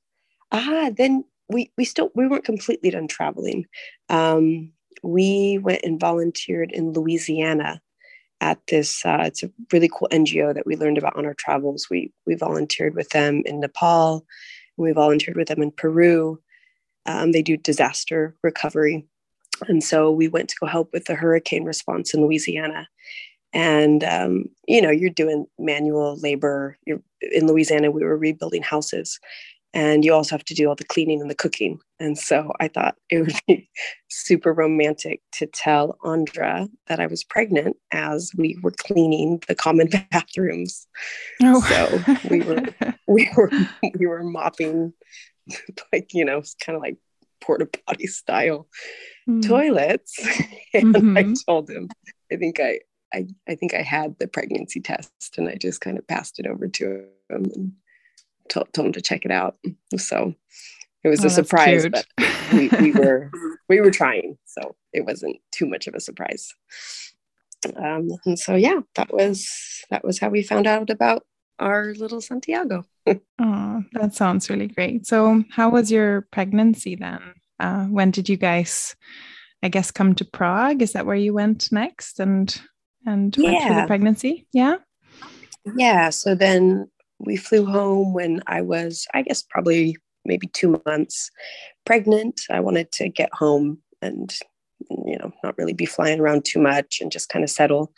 ah 0.51 0.91
then 0.97 1.25
we 1.49 1.71
we 1.79 1.85
still 1.85 2.11
we 2.17 2.27
weren't 2.27 2.45
completely 2.45 2.91
done 2.91 3.07
traveling 3.07 3.65
um 4.09 4.73
we 5.05 5.59
went 5.63 5.85
and 5.85 6.01
volunteered 6.01 6.73
in 6.73 6.93
louisiana 6.93 7.81
at 8.41 8.59
this 8.69 9.05
uh, 9.05 9.23
it's 9.25 9.43
a 9.43 9.51
really 9.73 9.91
cool 9.93 10.09
ngo 10.11 10.55
that 10.55 10.67
we 10.67 10.77
learned 10.77 10.99
about 10.99 11.17
on 11.17 11.27
our 11.27 11.35
travels. 11.35 11.89
We 11.91 12.13
we 12.27 12.35
volunteered 12.35 12.95
with 12.95 13.11
them 13.11 13.43
in 13.47 13.61
nepal. 13.61 14.25
We 14.77 14.93
volunteered 14.93 15.37
with 15.37 15.49
them 15.49 15.63
in 15.63 15.71
peru. 15.71 16.41
Um, 17.07 17.33
they 17.33 17.43
do 17.43 17.57
disaster 17.57 18.37
recovery. 18.43 19.07
And 19.69 19.85
so 19.85 20.11
we 20.11 20.29
went 20.29 20.49
to 20.51 20.57
go 20.59 20.67
help 20.67 20.91
with 20.93 21.05
the 21.05 21.15
hurricane 21.15 21.65
response 21.65 22.15
in 22.15 22.23
louisiana. 22.23 22.89
And 23.53 24.03
um, 24.05 24.45
you 24.67 24.81
know 24.81 24.91
you're 24.91 25.11
doing 25.11 25.47
manual 25.59 26.19
labor. 26.19 26.79
You're 26.87 27.03
in 27.21 27.47
louisiana 27.47 27.91
we 27.91 28.05
were 28.05 28.17
rebuilding 28.17 28.63
houses 28.63 29.19
and 29.73 30.05
you 30.05 30.13
also 30.13 30.35
have 30.35 30.45
to 30.45 30.55
do 30.55 30.69
all 30.69 30.75
the 30.75 30.85
cleaning 30.85 31.21
and 31.21 31.31
the 31.31 31.35
cooking 31.35 31.79
and 31.99 32.19
so 32.19 32.53
i 32.61 32.69
thought 32.69 32.97
it 33.09 33.21
would 33.21 33.35
be 33.47 33.69
super 34.11 34.53
romantic 34.53 35.21
to 35.33 35.47
tell 35.47 35.97
andra 36.05 36.69
that 36.87 37.01
i 37.01 37.07
was 37.07 37.25
pregnant 37.25 37.77
as 37.93 38.33
we 38.37 38.59
were 38.63 38.73
cleaning 38.73 39.43
the 39.49 39.55
common 39.55 39.89
bathrooms 40.11 40.87
oh. 41.43 41.61
so 41.63 42.19
we 42.29 42.41
were 42.41 42.63
we 43.09 43.31
were 43.37 43.51
we 43.99 44.07
were 44.07 44.23
mopping 44.23 44.93
like 45.93 46.13
you 46.13 46.25
know 46.25 46.43
kind 46.65 46.77
of 46.77 46.83
like 46.83 46.97
porta 47.41 47.67
potty 47.87 48.07
style 48.07 48.69
mm. 49.29 49.47
toilets 49.47 50.19
and 50.75 50.95
mm-hmm. 50.95 51.17
i 51.17 51.35
told 51.47 51.71
him 51.71 51.89
i 52.33 52.37
think 52.37 52.61
i 52.61 52.79
I, 53.13 53.27
I 53.49 53.57
think 53.57 53.75
I 53.75 53.83
had 53.83 54.21
the 54.21 54.29
pregnancy 54.29 54.81
test 54.81 55.35
and 55.37 55.49
I 55.49 55.57
just 55.57 55.81
kind 55.81 55.99
of 55.99 56.07
passed 56.07 56.39
it 56.39 56.47
over 56.47 56.69
to 56.69 57.07
him 57.29 57.51
and 57.55 57.73
told, 58.51 58.73
told 58.73 58.87
him 58.89 58.93
to 58.93 59.01
check 59.01 59.25
it 59.25 59.31
out. 59.31 59.57
So 59.97 60.35
it 61.03 61.09
was 61.09 61.25
oh, 61.25 61.29
a 61.29 61.31
surprise, 61.31 61.89
but 61.89 62.07
we, 62.53 62.69
we 62.69 62.93
were 62.93 63.31
we 63.69 63.81
were 63.81 63.91
trying, 63.91 64.37
so 64.45 64.77
it 64.93 65.07
wasn't 65.07 65.37
too 65.53 65.67
much 65.67 65.87
of 65.87 65.95
a 65.95 66.01
surprise. 66.01 66.53
Um, 67.77 68.09
and 68.27 68.39
so 68.39 68.55
yeah, 68.55 68.81
that 68.97 69.13
was 69.13 69.49
that 69.91 70.05
was 70.05 70.19
how 70.19 70.29
we 70.29 70.43
found 70.43 70.67
out 70.67 70.91
about 70.91 71.25
our 71.59 71.95
little 71.95 72.21
Santiago. 72.21 72.85
oh, 73.07 73.83
that 73.93 74.15
sounds 74.15 74.51
really 74.51 74.67
great. 74.67 75.07
So 75.07 75.43
how 75.51 75.71
was 75.71 75.91
your 75.91 76.27
pregnancy 76.33 76.97
then? 76.97 77.21
Uh, 77.59 77.85
when 77.85 78.11
did 78.11 78.29
you 78.29 78.37
guys, 78.37 78.97
I 79.63 79.69
guess, 79.69 79.91
come 79.91 80.15
to 80.17 80.25
Prague? 80.25 80.83
Is 80.83 80.93
that 80.93 81.07
where 81.07 81.17
you 81.17 81.33
went 81.33 81.71
next? 81.73 82.21
And 82.21 82.61
and 83.07 83.35
yeah. 83.37 83.51
went 83.51 83.63
through 83.63 83.81
the 83.81 83.87
pregnancy. 83.87 84.47
Yeah. 84.53 84.77
Yeah. 85.77 86.11
So 86.11 86.35
then 86.35 86.91
we 87.21 87.37
flew 87.37 87.67
home 87.67 88.13
when 88.13 88.43
I 88.47 88.63
was, 88.63 89.07
I 89.15 89.23
guess, 89.23 89.43
probably 89.43 89.97
maybe 90.25 90.47
two 90.49 90.81
months 90.87 91.31
pregnant. 91.85 92.41
I 92.51 92.61
wanted 92.61 92.93
to 92.93 93.09
get 93.09 93.33
home 93.33 93.79
and, 94.03 94.35
you 94.91 95.19
know, 95.19 95.33
not 95.43 95.57
really 95.59 95.73
be 95.73 95.87
flying 95.87 96.21
around 96.21 96.45
too 96.45 96.61
much 96.61 97.01
and 97.01 97.13
just 97.13 97.29
kind 97.29 97.43
of 97.43 97.51
settle. 97.51 97.93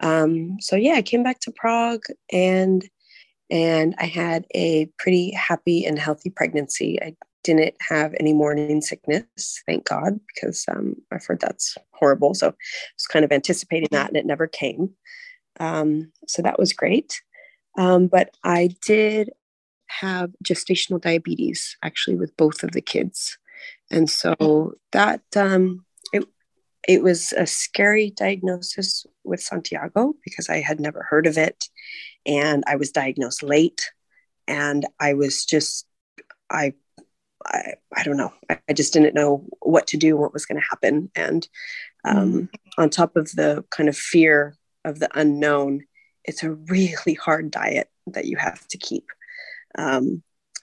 Um, 0.00 0.56
so 0.60 0.76
yeah, 0.76 0.94
I 0.94 1.02
came 1.02 1.22
back 1.22 1.40
to 1.40 1.52
Prague 1.52 2.04
and 2.32 2.86
and 3.50 3.94
I 3.98 4.06
had 4.06 4.46
a 4.54 4.86
pretty 4.98 5.30
happy 5.32 5.84
and 5.84 5.98
healthy 5.98 6.30
pregnancy. 6.30 6.98
I 7.02 7.14
didn't 7.44 7.74
have 7.88 8.14
any 8.18 8.32
morning 8.32 8.80
sickness, 8.80 9.62
thank 9.66 9.84
God, 9.84 10.18
because 10.34 10.64
um, 10.68 10.96
I've 11.12 11.24
heard 11.24 11.40
that's 11.40 11.76
horrible. 11.92 12.34
So 12.34 12.48
I 12.48 12.50
was 12.50 13.06
kind 13.06 13.24
of 13.24 13.30
anticipating 13.30 13.90
that 13.92 14.08
and 14.08 14.16
it 14.16 14.24
never 14.24 14.46
came. 14.46 14.90
Um, 15.60 16.10
so 16.26 16.40
that 16.42 16.58
was 16.58 16.72
great. 16.72 17.20
Um, 17.76 18.06
but 18.06 18.30
I 18.42 18.70
did 18.84 19.30
have 19.86 20.30
gestational 20.44 21.00
diabetes 21.00 21.76
actually 21.82 22.16
with 22.16 22.36
both 22.36 22.62
of 22.62 22.72
the 22.72 22.80
kids. 22.80 23.38
And 23.90 24.08
so 24.08 24.74
that 24.92 25.22
um, 25.36 25.84
it, 26.12 26.24
it 26.88 27.02
was 27.02 27.32
a 27.32 27.46
scary 27.46 28.10
diagnosis 28.10 29.06
with 29.24 29.40
Santiago 29.40 30.14
because 30.24 30.48
I 30.48 30.60
had 30.60 30.80
never 30.80 31.02
heard 31.02 31.26
of 31.26 31.38
it. 31.38 31.68
And 32.26 32.64
I 32.66 32.76
was 32.76 32.90
diagnosed 32.90 33.42
late. 33.42 33.90
And 34.46 34.86
I 35.00 35.14
was 35.14 35.44
just, 35.44 35.86
I 36.50 36.74
I, 37.46 37.74
I 37.94 38.02
don't 38.02 38.16
know. 38.16 38.32
I, 38.48 38.58
I, 38.68 38.72
just 38.72 38.92
didn't 38.92 39.14
know 39.14 39.44
what 39.60 39.86
to 39.88 39.96
do, 39.96 40.16
what 40.16 40.32
was 40.32 40.46
going 40.46 40.60
to 40.60 40.66
happen. 40.68 41.10
And 41.14 41.46
um, 42.04 42.32
mm. 42.32 42.48
on 42.78 42.90
top 42.90 43.16
of 43.16 43.30
the 43.32 43.64
kind 43.70 43.88
of 43.88 43.96
fear 43.96 44.56
of 44.84 44.98
the 44.98 45.10
unknown, 45.18 45.84
it's 46.24 46.42
a 46.42 46.52
really 46.52 47.14
hard 47.14 47.50
diet 47.50 47.88
that 48.06 48.26
you 48.26 48.36
have 48.36 48.66
to 48.68 48.78
keep. 48.78 49.06
Um, 49.76 50.22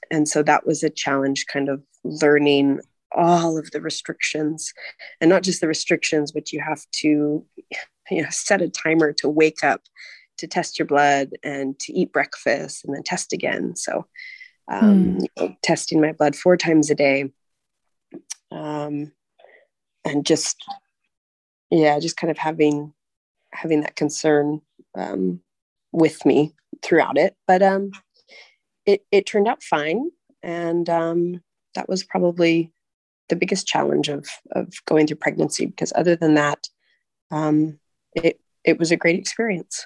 and 0.10 0.28
so 0.28 0.44
that 0.44 0.66
was 0.66 0.84
a 0.84 0.90
challenge, 0.90 1.46
kind 1.48 1.70
of 1.70 1.82
learning 2.04 2.80
all 3.14 3.58
of 3.58 3.72
the 3.72 3.82
restrictions 3.82 4.74
and 5.20 5.30
not 5.30 5.44
just 5.44 5.62
the 5.62 5.68
restrictions, 5.68 6.32
but 6.32 6.52
you 6.52 6.62
have 6.62 6.86
to 6.92 7.46
you 8.10 8.22
know, 8.22 8.30
set 8.30 8.62
a 8.62 8.70
timer 8.70 9.14
to 9.14 9.30
wake 9.30 9.64
up 9.64 9.82
to 10.38 10.48
test 10.48 10.80
your 10.80 10.86
blood 10.86 11.30
and 11.44 11.78
to 11.80 11.94
eat 11.94 12.12
breakfast 12.12 12.84
and 12.84 12.96
then 12.96 13.04
test 13.04 13.32
again. 13.32 13.76
So 13.76 14.08
um, 14.68 15.18
mm. 15.18 15.22
you 15.22 15.28
know, 15.38 15.56
testing 15.62 16.02
my 16.02 16.14
blood 16.14 16.36
four 16.36 16.58
times 16.58 16.90
a 16.90 16.96
day, 16.96 17.32
um, 18.52 19.12
and 20.06 20.26
just 20.26 20.58
yeah, 21.70 22.00
just 22.00 22.18
kind 22.18 22.32
of 22.32 22.38
having 22.38 22.94
having 23.54 23.82
that 23.82 23.96
concern 23.96 24.62
um, 24.96 25.42
with 25.92 26.26
me 26.26 26.54
throughout 26.84 27.18
it. 27.18 27.36
But 27.48 27.62
um, 27.62 27.92
it 28.86 29.06
it 29.12 29.26
turned 29.26 29.48
out 29.48 29.64
fine, 29.64 30.10
and 30.42 30.90
um, 30.90 31.42
that 31.76 31.90
was 31.90 32.04
probably 32.04 32.72
the 33.30 33.36
biggest 33.36 33.68
challenge 33.68 34.10
of 34.10 34.28
of 34.52 34.74
going 34.86 35.08
through 35.08 35.18
pregnancy. 35.18 35.66
Because 35.66 35.94
other 35.96 36.16
than 36.16 36.36
that, 36.36 36.68
um, 37.32 37.80
it 38.14 38.40
it 38.64 38.78
was 38.78 38.92
a 38.92 38.98
great 38.98 39.20
experience. 39.20 39.86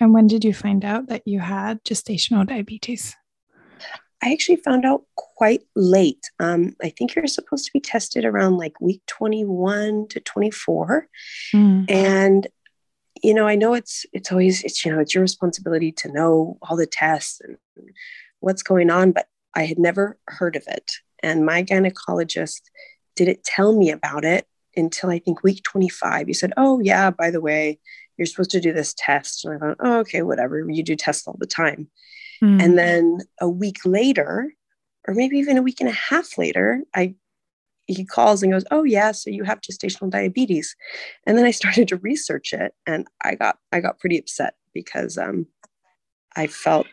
And 0.00 0.12
when 0.12 0.26
did 0.26 0.44
you 0.44 0.52
find 0.52 0.84
out 0.84 1.08
that 1.08 1.22
you 1.26 1.40
had 1.40 1.82
gestational 1.84 2.46
diabetes? 2.46 3.14
I 4.22 4.32
actually 4.32 4.56
found 4.56 4.86
out 4.86 5.04
quite 5.16 5.62
late. 5.76 6.30
Um, 6.40 6.74
I 6.82 6.88
think 6.88 7.14
you're 7.14 7.26
supposed 7.26 7.66
to 7.66 7.72
be 7.72 7.80
tested 7.80 8.24
around 8.24 8.56
like 8.56 8.80
week 8.80 9.02
21 9.06 10.08
to 10.08 10.20
24. 10.20 11.08
Mm. 11.54 11.90
And 11.90 12.46
you 13.24 13.32
know, 13.32 13.48
I 13.48 13.54
know 13.54 13.72
it's 13.72 14.04
it's 14.12 14.30
always 14.30 14.62
it's 14.64 14.84
you 14.84 14.92
know 14.92 15.00
it's 15.00 15.14
your 15.14 15.22
responsibility 15.22 15.90
to 15.92 16.12
know 16.12 16.58
all 16.62 16.76
the 16.76 16.86
tests 16.86 17.40
and 17.40 17.56
what's 18.40 18.62
going 18.62 18.90
on, 18.90 19.12
but 19.12 19.26
I 19.54 19.64
had 19.64 19.78
never 19.78 20.18
heard 20.28 20.56
of 20.56 20.64
it. 20.68 20.92
And 21.22 21.46
my 21.46 21.62
gynecologist 21.62 22.60
didn't 23.16 23.42
tell 23.44 23.74
me 23.74 23.90
about 23.90 24.26
it 24.26 24.46
until 24.76 25.10
I 25.10 25.18
think 25.18 25.42
week 25.42 25.62
25. 25.62 26.26
He 26.26 26.34
said, 26.34 26.52
Oh, 26.58 26.80
yeah, 26.80 27.10
by 27.10 27.30
the 27.30 27.40
way, 27.40 27.78
you're 28.18 28.26
supposed 28.26 28.50
to 28.50 28.60
do 28.60 28.72
this 28.72 28.94
test. 28.96 29.44
And 29.44 29.54
I 29.54 29.58
thought, 29.58 29.76
Oh, 29.80 29.98
okay, 30.00 30.20
whatever. 30.20 30.68
You 30.68 30.82
do 30.82 30.94
tests 30.94 31.26
all 31.26 31.36
the 31.38 31.46
time. 31.46 31.88
Mm. 32.42 32.62
And 32.62 32.78
then 32.78 33.18
a 33.40 33.48
week 33.48 33.78
later, 33.86 34.52
or 35.08 35.14
maybe 35.14 35.38
even 35.38 35.56
a 35.56 35.62
week 35.62 35.80
and 35.80 35.88
a 35.88 35.92
half 35.92 36.36
later, 36.36 36.82
I 36.94 37.14
he 37.86 38.04
calls 38.04 38.42
and 38.42 38.52
goes, 38.52 38.64
"Oh 38.70 38.84
yeah, 38.84 39.12
so 39.12 39.30
you 39.30 39.44
have 39.44 39.60
gestational 39.60 40.10
diabetes." 40.10 40.74
And 41.26 41.36
then 41.36 41.44
I 41.44 41.50
started 41.62 41.88
to 41.88 41.96
research 41.96 42.52
it, 42.52 42.72
and 42.86 43.06
I 43.22 43.34
got 43.34 43.58
I 43.72 43.80
got 43.80 43.98
pretty 43.98 44.18
upset 44.18 44.54
because 44.72 45.18
um, 45.18 45.46
I 46.36 46.46
felt, 46.46 46.86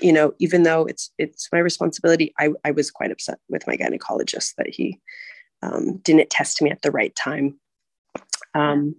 you 0.00 0.12
know, 0.12 0.34
even 0.38 0.62
though 0.62 0.84
it's 0.84 1.10
it's 1.18 1.48
my 1.52 1.58
responsibility, 1.58 2.32
I 2.38 2.50
I 2.64 2.70
was 2.70 2.90
quite 2.90 3.10
upset 3.10 3.38
with 3.48 3.66
my 3.66 3.76
gynecologist 3.76 4.54
that 4.56 4.68
he 4.68 5.00
um, 5.62 5.98
didn't 5.98 6.30
test 6.30 6.62
me 6.62 6.70
at 6.70 6.82
the 6.82 6.90
right 6.90 7.14
time. 7.14 7.58
Um, 8.54 8.96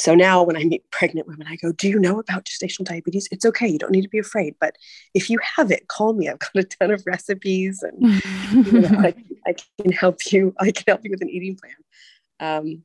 so 0.00 0.14
now 0.14 0.42
when 0.42 0.56
I 0.56 0.64
meet 0.64 0.90
pregnant 0.90 1.28
women, 1.28 1.46
I 1.46 1.56
go, 1.56 1.72
Do 1.72 1.86
you 1.86 1.98
know 1.98 2.18
about 2.18 2.46
gestational 2.46 2.84
diabetes? 2.84 3.28
It's 3.30 3.44
okay. 3.44 3.68
You 3.68 3.78
don't 3.78 3.92
need 3.92 4.00
to 4.02 4.08
be 4.08 4.18
afraid. 4.18 4.54
But 4.58 4.76
if 5.12 5.28
you 5.28 5.38
have 5.56 5.70
it, 5.70 5.88
call 5.88 6.14
me. 6.14 6.26
I've 6.26 6.38
got 6.38 6.56
a 6.56 6.64
ton 6.64 6.90
of 6.90 7.02
recipes 7.06 7.82
and 7.82 8.22
you 8.72 8.80
know, 8.80 8.98
I, 8.98 9.14
I, 9.46 9.54
can 9.78 9.92
help 9.92 10.32
you. 10.32 10.54
I 10.58 10.70
can 10.70 10.84
help 10.86 11.04
you 11.04 11.10
with 11.10 11.20
an 11.20 11.28
eating 11.28 11.54
plan. 11.56 11.74
Um, 12.40 12.82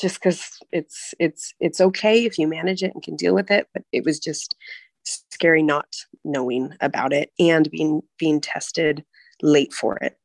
just 0.00 0.20
because 0.20 0.58
it's 0.70 1.12
it's 1.18 1.54
it's 1.58 1.80
okay 1.80 2.24
if 2.24 2.38
you 2.38 2.46
manage 2.46 2.84
it 2.84 2.92
and 2.94 3.02
can 3.02 3.16
deal 3.16 3.34
with 3.34 3.50
it, 3.50 3.66
but 3.74 3.82
it 3.90 4.04
was 4.04 4.20
just 4.20 4.54
scary 5.04 5.62
not 5.62 5.88
knowing 6.24 6.72
about 6.80 7.12
it 7.12 7.32
and 7.40 7.68
being 7.68 8.02
being 8.16 8.40
tested 8.40 9.04
late 9.42 9.72
for 9.72 9.96
it. 9.96 10.16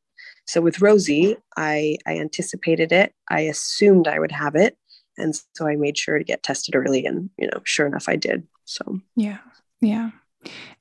So 0.46 0.60
with 0.60 0.80
Rosie, 0.80 1.36
I 1.56 1.96
I 2.06 2.18
anticipated 2.18 2.92
it. 2.92 3.14
I 3.28 3.40
assumed 3.40 4.06
I 4.06 4.20
would 4.20 4.32
have 4.32 4.54
it 4.54 4.76
and 5.18 5.40
so 5.54 5.66
i 5.66 5.76
made 5.76 5.98
sure 5.98 6.18
to 6.18 6.24
get 6.24 6.42
tested 6.42 6.74
early 6.74 7.04
and 7.04 7.30
you 7.38 7.46
know 7.46 7.60
sure 7.64 7.86
enough 7.86 8.08
i 8.08 8.16
did. 8.16 8.46
So. 8.64 9.00
Yeah. 9.16 9.38
Yeah. 9.80 10.10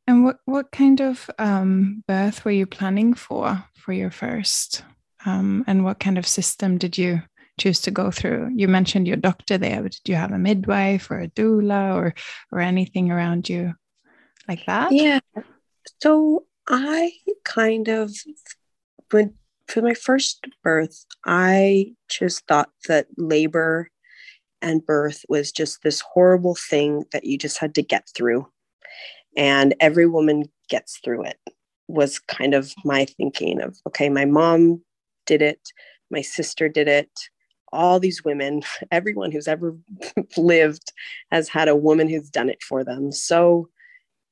And 0.07 0.23
what 0.23 0.39
what 0.45 0.71
kind 0.71 1.01
of 1.01 1.29
um, 1.37 2.03
birth 2.07 2.43
were 2.45 2.51
you 2.51 2.65
planning 2.65 3.13
for 3.13 3.63
for 3.75 3.93
your 3.93 4.11
first? 4.11 4.83
Um, 5.25 5.63
and 5.67 5.83
what 5.83 5.99
kind 5.99 6.17
of 6.17 6.27
system 6.27 6.77
did 6.77 6.97
you 6.97 7.21
choose 7.59 7.81
to 7.81 7.91
go 7.91 8.09
through? 8.09 8.51
You 8.55 8.67
mentioned 8.67 9.07
your 9.07 9.17
doctor 9.17 9.57
there 9.57 9.83
but 9.83 9.91
did 9.91 10.09
you 10.09 10.15
have 10.15 10.31
a 10.31 10.39
midwife 10.39 11.11
or 11.11 11.19
a 11.19 11.27
doula 11.27 11.95
or 11.95 12.13
or 12.51 12.59
anything 12.59 13.11
around 13.11 13.49
you 13.49 13.73
like 14.47 14.65
that? 14.65 14.91
Yeah. 14.91 15.19
So 16.01 16.45
i 16.67 17.11
kind 17.43 17.87
of 17.87 18.11
when 19.09 19.33
for 19.67 19.81
my 19.81 19.95
first 19.95 20.45
birth 20.63 21.05
i 21.25 21.91
just 22.07 22.45
thought 22.47 22.69
that 22.87 23.07
labor 23.17 23.89
and 24.61 24.85
birth 24.85 25.25
was 25.29 25.51
just 25.51 25.83
this 25.83 26.01
horrible 26.01 26.55
thing 26.55 27.05
that 27.11 27.25
you 27.25 27.37
just 27.37 27.57
had 27.57 27.75
to 27.75 27.81
get 27.81 28.09
through. 28.15 28.47
And 29.37 29.75
every 29.79 30.07
woman 30.07 30.45
gets 30.69 30.99
through 30.99 31.23
it, 31.23 31.39
was 31.87 32.19
kind 32.19 32.53
of 32.53 32.73
my 32.83 33.05
thinking 33.05 33.61
of, 33.61 33.77
okay, 33.87 34.09
my 34.09 34.25
mom 34.25 34.81
did 35.25 35.41
it, 35.41 35.69
my 36.09 36.21
sister 36.21 36.67
did 36.67 36.87
it, 36.87 37.11
all 37.71 37.99
these 37.99 38.23
women, 38.23 38.63
everyone 38.91 39.31
who's 39.31 39.47
ever 39.47 39.77
lived 40.37 40.91
has 41.31 41.47
had 41.47 41.67
a 41.67 41.75
woman 41.75 42.09
who's 42.09 42.29
done 42.29 42.49
it 42.49 42.61
for 42.63 42.83
them. 42.83 43.11
So 43.11 43.69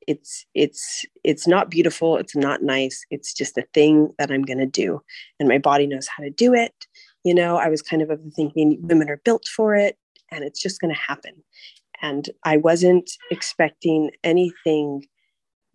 it's 0.10 0.48
it's 0.56 1.06
it's 1.24 1.46
not 1.46 1.70
beautiful 1.70 2.18
it's 2.18 2.36
not 2.36 2.64
nice 2.64 3.06
it's 3.12 3.32
just 3.32 3.60
a 3.60 3.68
thing 3.76 4.10
that 4.18 4.32
i'm 4.32 4.42
going 4.42 4.58
to 4.58 4.66
do 4.66 5.00
and 5.40 5.48
my 5.48 5.60
body 5.60 5.86
knows 5.86 6.08
how 6.08 6.24
to 6.24 6.32
do 6.32 6.52
it 6.52 6.88
you 7.24 7.34
know 7.34 7.58
i 7.58 7.70
was 7.70 7.84
kind 7.84 8.02
of 8.02 8.10
of 8.10 8.24
the 8.24 8.32
thinking 8.32 8.76
women 8.82 9.08
are 9.08 9.22
built 9.24 9.48
for 9.48 9.76
it 9.76 9.99
and 10.32 10.44
it's 10.44 10.62
just 10.62 10.82
going 10.82 10.94
to 10.94 11.00
happen. 11.00 11.44
And 12.02 12.30
I 12.44 12.58
wasn't 12.58 13.12
expecting 13.30 14.12
anything 14.24 15.06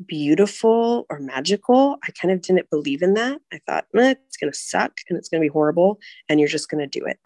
beautiful 0.06 1.06
or 1.08 1.20
magical. 1.20 1.98
I 2.06 2.10
kind 2.12 2.32
of 2.32 2.40
didn't 2.40 2.70
believe 2.70 3.02
in 3.02 3.14
that. 3.14 3.40
I 3.52 3.60
thought, 3.66 3.86
eh, 3.96 4.14
it's 4.26 4.36
going 4.36 4.52
to 4.52 4.58
suck 4.58 4.92
and 5.08 5.18
it's 5.18 5.28
going 5.28 5.40
to 5.40 5.44
be 5.44 5.52
horrible 5.52 5.98
and 6.28 6.40
you're 6.40 6.48
just 6.48 6.68
going 6.68 6.88
to 6.88 6.98
do 6.98 7.04
it. 7.06 7.18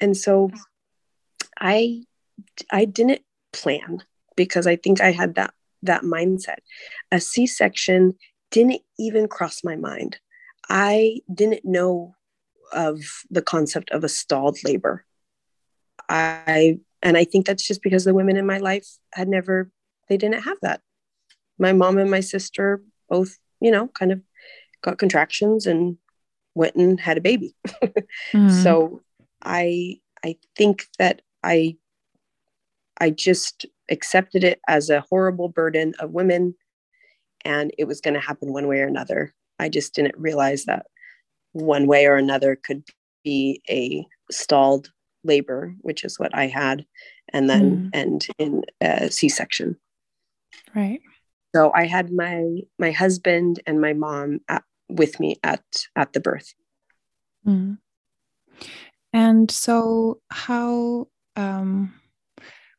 And 0.00 0.16
so 0.16 0.50
I 1.58 2.04
I 2.70 2.86
didn't 2.86 3.20
plan 3.52 4.02
because 4.36 4.66
I 4.66 4.76
think 4.76 5.00
I 5.00 5.12
had 5.12 5.34
that 5.34 5.52
that 5.82 6.02
mindset. 6.02 6.58
A 7.12 7.20
C-section 7.20 8.14
didn't 8.50 8.82
even 8.98 9.28
cross 9.28 9.62
my 9.62 9.76
mind. 9.76 10.18
I 10.68 11.20
didn't 11.32 11.64
know 11.64 12.14
of 12.72 13.00
the 13.30 13.42
concept 13.42 13.90
of 13.90 14.04
a 14.04 14.08
stalled 14.08 14.58
labor. 14.64 15.04
I 16.10 16.78
and 17.02 17.16
I 17.16 17.24
think 17.24 17.46
that's 17.46 17.66
just 17.66 17.82
because 17.82 18.04
the 18.04 18.12
women 18.12 18.36
in 18.36 18.46
my 18.46 18.58
life 18.58 18.86
had 19.14 19.28
never 19.28 19.70
they 20.08 20.16
didn't 20.16 20.42
have 20.42 20.58
that. 20.62 20.82
My 21.58 21.72
mom 21.72 21.98
and 21.98 22.10
my 22.10 22.20
sister 22.20 22.82
both, 23.08 23.38
you 23.60 23.70
know, 23.70 23.88
kind 23.88 24.12
of 24.12 24.20
got 24.82 24.98
contractions 24.98 25.66
and 25.66 25.96
went 26.54 26.74
and 26.74 26.98
had 26.98 27.16
a 27.16 27.22
baby. 27.22 27.54
mm. 28.34 28.62
So 28.62 29.02
I 29.42 30.00
I 30.24 30.36
think 30.56 30.86
that 30.98 31.22
I 31.44 31.76
I 33.00 33.10
just 33.10 33.66
accepted 33.88 34.44
it 34.44 34.60
as 34.68 34.90
a 34.90 35.04
horrible 35.08 35.48
burden 35.48 35.94
of 36.00 36.10
women 36.10 36.54
and 37.44 37.72
it 37.78 37.84
was 37.84 38.00
going 38.00 38.14
to 38.14 38.20
happen 38.20 38.52
one 38.52 38.66
way 38.66 38.80
or 38.80 38.86
another. 38.86 39.34
I 39.58 39.68
just 39.68 39.94
didn't 39.94 40.18
realize 40.18 40.64
that 40.64 40.86
one 41.52 41.86
way 41.86 42.06
or 42.06 42.16
another 42.16 42.56
could 42.56 42.84
be 43.24 43.62
a 43.68 44.04
stalled 44.30 44.90
labor, 45.24 45.74
which 45.80 46.04
is 46.04 46.18
what 46.18 46.34
I 46.34 46.46
had, 46.46 46.86
and 47.32 47.48
then 47.48 47.76
mm. 47.76 47.90
end 47.92 48.26
in 48.38 48.62
a 48.80 49.10
C-section. 49.10 49.76
Right. 50.74 51.00
So 51.54 51.72
I 51.74 51.86
had 51.86 52.12
my 52.12 52.60
my 52.78 52.92
husband 52.92 53.60
and 53.66 53.80
my 53.80 53.92
mom 53.92 54.40
at, 54.48 54.62
with 54.88 55.18
me 55.18 55.36
at 55.42 55.62
at 55.96 56.12
the 56.12 56.20
birth. 56.20 56.54
Mm. 57.46 57.78
And 59.12 59.50
so, 59.50 60.20
how 60.30 61.08
um, 61.36 61.94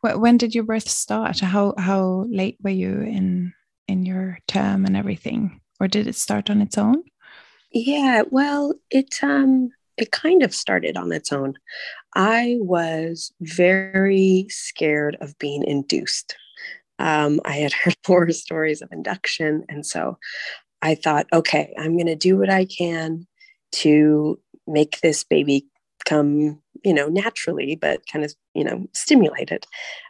wh- 0.01 0.19
when 0.19 0.37
did 0.37 0.55
your 0.55 0.63
birth 0.63 0.87
start? 0.87 1.39
How 1.39 1.73
how 1.77 2.25
late 2.29 2.57
were 2.61 2.69
you 2.69 3.01
in 3.01 3.53
in 3.87 4.05
your 4.05 4.39
term 4.47 4.85
and 4.85 4.95
everything, 4.95 5.59
or 5.79 5.87
did 5.87 6.07
it 6.07 6.15
start 6.15 6.49
on 6.49 6.61
its 6.61 6.77
own? 6.77 7.03
Yeah, 7.71 8.23
well, 8.29 8.75
it 8.89 9.21
um 9.21 9.71
it 9.97 10.11
kind 10.11 10.43
of 10.43 10.55
started 10.55 10.95
on 10.95 11.11
its 11.11 11.31
own. 11.33 11.55
I 12.15 12.57
was 12.59 13.31
very 13.41 14.47
scared 14.49 15.17
of 15.21 15.37
being 15.39 15.63
induced. 15.63 16.35
Um, 16.99 17.39
I 17.45 17.53
had 17.53 17.73
heard 17.83 17.95
horror 18.05 18.31
stories 18.31 18.81
of 18.81 18.91
induction. 18.91 19.65
And 19.69 19.85
so 19.85 20.17
I 20.81 20.95
thought, 20.95 21.27
okay, 21.31 21.73
I'm 21.77 21.95
going 21.95 22.07
to 22.07 22.15
do 22.15 22.37
what 22.37 22.49
I 22.49 22.65
can 22.65 23.27
to 23.73 24.39
make 24.67 24.99
this 25.01 25.23
baby 25.23 25.65
come, 26.05 26.59
you 26.83 26.93
know, 26.93 27.07
naturally, 27.07 27.75
but 27.75 28.01
kind 28.11 28.25
of, 28.25 28.33
you 28.53 28.63
know, 28.63 28.87
stimulated. 28.93 29.65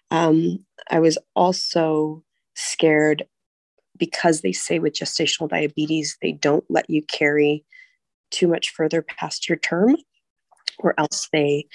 Um, 0.10 0.66
I 0.90 1.00
was 1.00 1.18
also 1.36 2.24
scared 2.56 3.24
because 3.98 4.42
they 4.42 4.52
say 4.52 4.80
with 4.80 4.94
gestational 4.94 5.50
diabetes, 5.50 6.18
they 6.22 6.32
don't 6.32 6.64
let 6.70 6.90
you 6.90 7.04
carry 7.04 7.64
too 8.32 8.48
much 8.48 8.70
further 8.72 9.02
past 9.02 9.48
your 9.48 9.58
term 9.58 9.96
or 10.82 10.94
else 11.00 11.28
they 11.32 11.66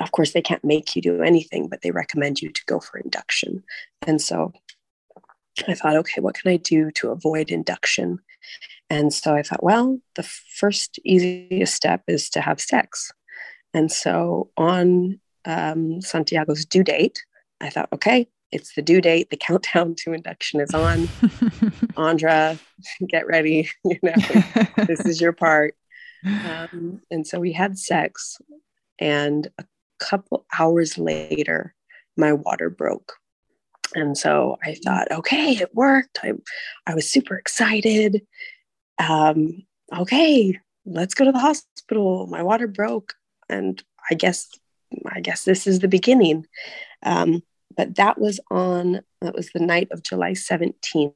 of 0.00 0.12
course 0.12 0.32
they 0.32 0.42
can't 0.42 0.64
make 0.64 0.94
you 0.94 1.02
do 1.02 1.22
anything 1.22 1.68
but 1.68 1.82
they 1.82 1.90
recommend 1.90 2.40
you 2.40 2.50
to 2.50 2.62
go 2.66 2.80
for 2.80 2.98
induction. 2.98 3.62
And 4.06 4.20
so 4.20 4.52
i 5.68 5.74
thought 5.74 5.96
okay 5.96 6.20
what 6.20 6.34
can 6.34 6.50
i 6.50 6.56
do 6.56 6.90
to 6.92 7.10
avoid 7.10 7.50
induction? 7.50 8.18
And 8.90 9.12
so 9.12 9.34
i 9.34 9.42
thought 9.42 9.62
well 9.62 9.98
the 10.16 10.22
first 10.22 10.98
easiest 11.04 11.74
step 11.74 12.02
is 12.08 12.30
to 12.30 12.40
have 12.40 12.60
sex. 12.60 13.12
And 13.74 13.90
so 13.90 14.50
on 14.56 15.20
um, 15.44 16.00
santiago's 16.00 16.64
due 16.64 16.84
date 16.84 17.22
i 17.60 17.68
thought 17.70 17.88
okay 17.92 18.28
it's 18.52 18.74
the 18.74 18.82
due 18.82 19.00
date. 19.00 19.30
The 19.30 19.36
countdown 19.48 19.96
to 19.98 20.12
induction 20.12 20.60
is 20.60 20.72
on. 20.74 21.08
Andra 21.96 22.58
get 23.08 23.26
ready. 23.26 23.70
You 23.84 23.98
know 24.02 24.12
this 24.86 25.00
is 25.00 25.20
your 25.20 25.32
part 25.32 25.74
um, 26.24 27.02
and 27.10 27.26
so 27.26 27.40
we 27.40 27.52
had 27.52 27.78
sex, 27.78 28.40
and 28.98 29.48
a 29.58 29.64
couple 29.98 30.44
hours 30.58 30.98
later, 30.98 31.74
my 32.16 32.32
water 32.32 32.70
broke. 32.70 33.14
And 33.94 34.16
so 34.16 34.58
I 34.64 34.74
thought, 34.74 35.10
okay, 35.10 35.52
it 35.52 35.74
worked. 35.74 36.20
I, 36.22 36.32
I 36.86 36.94
was 36.94 37.08
super 37.08 37.36
excited. 37.36 38.22
Um, 38.98 39.64
okay, 39.96 40.58
let's 40.86 41.14
go 41.14 41.24
to 41.24 41.32
the 41.32 41.38
hospital. 41.38 42.26
My 42.26 42.42
water 42.42 42.66
broke, 42.66 43.14
and 43.48 43.82
I 44.10 44.14
guess, 44.14 44.48
I 45.06 45.20
guess 45.20 45.44
this 45.44 45.66
is 45.66 45.80
the 45.80 45.88
beginning. 45.88 46.46
Um, 47.02 47.42
but 47.76 47.96
that 47.96 48.18
was 48.18 48.38
on 48.50 49.00
that 49.20 49.34
was 49.34 49.50
the 49.54 49.60
night 49.60 49.88
of 49.90 50.02
July 50.02 50.32
17th, 50.32 51.14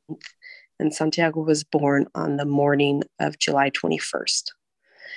and 0.78 0.94
Santiago 0.94 1.40
was 1.40 1.64
born 1.64 2.06
on 2.14 2.36
the 2.36 2.44
morning 2.44 3.02
of 3.20 3.38
July 3.38 3.70
21st. 3.70 4.52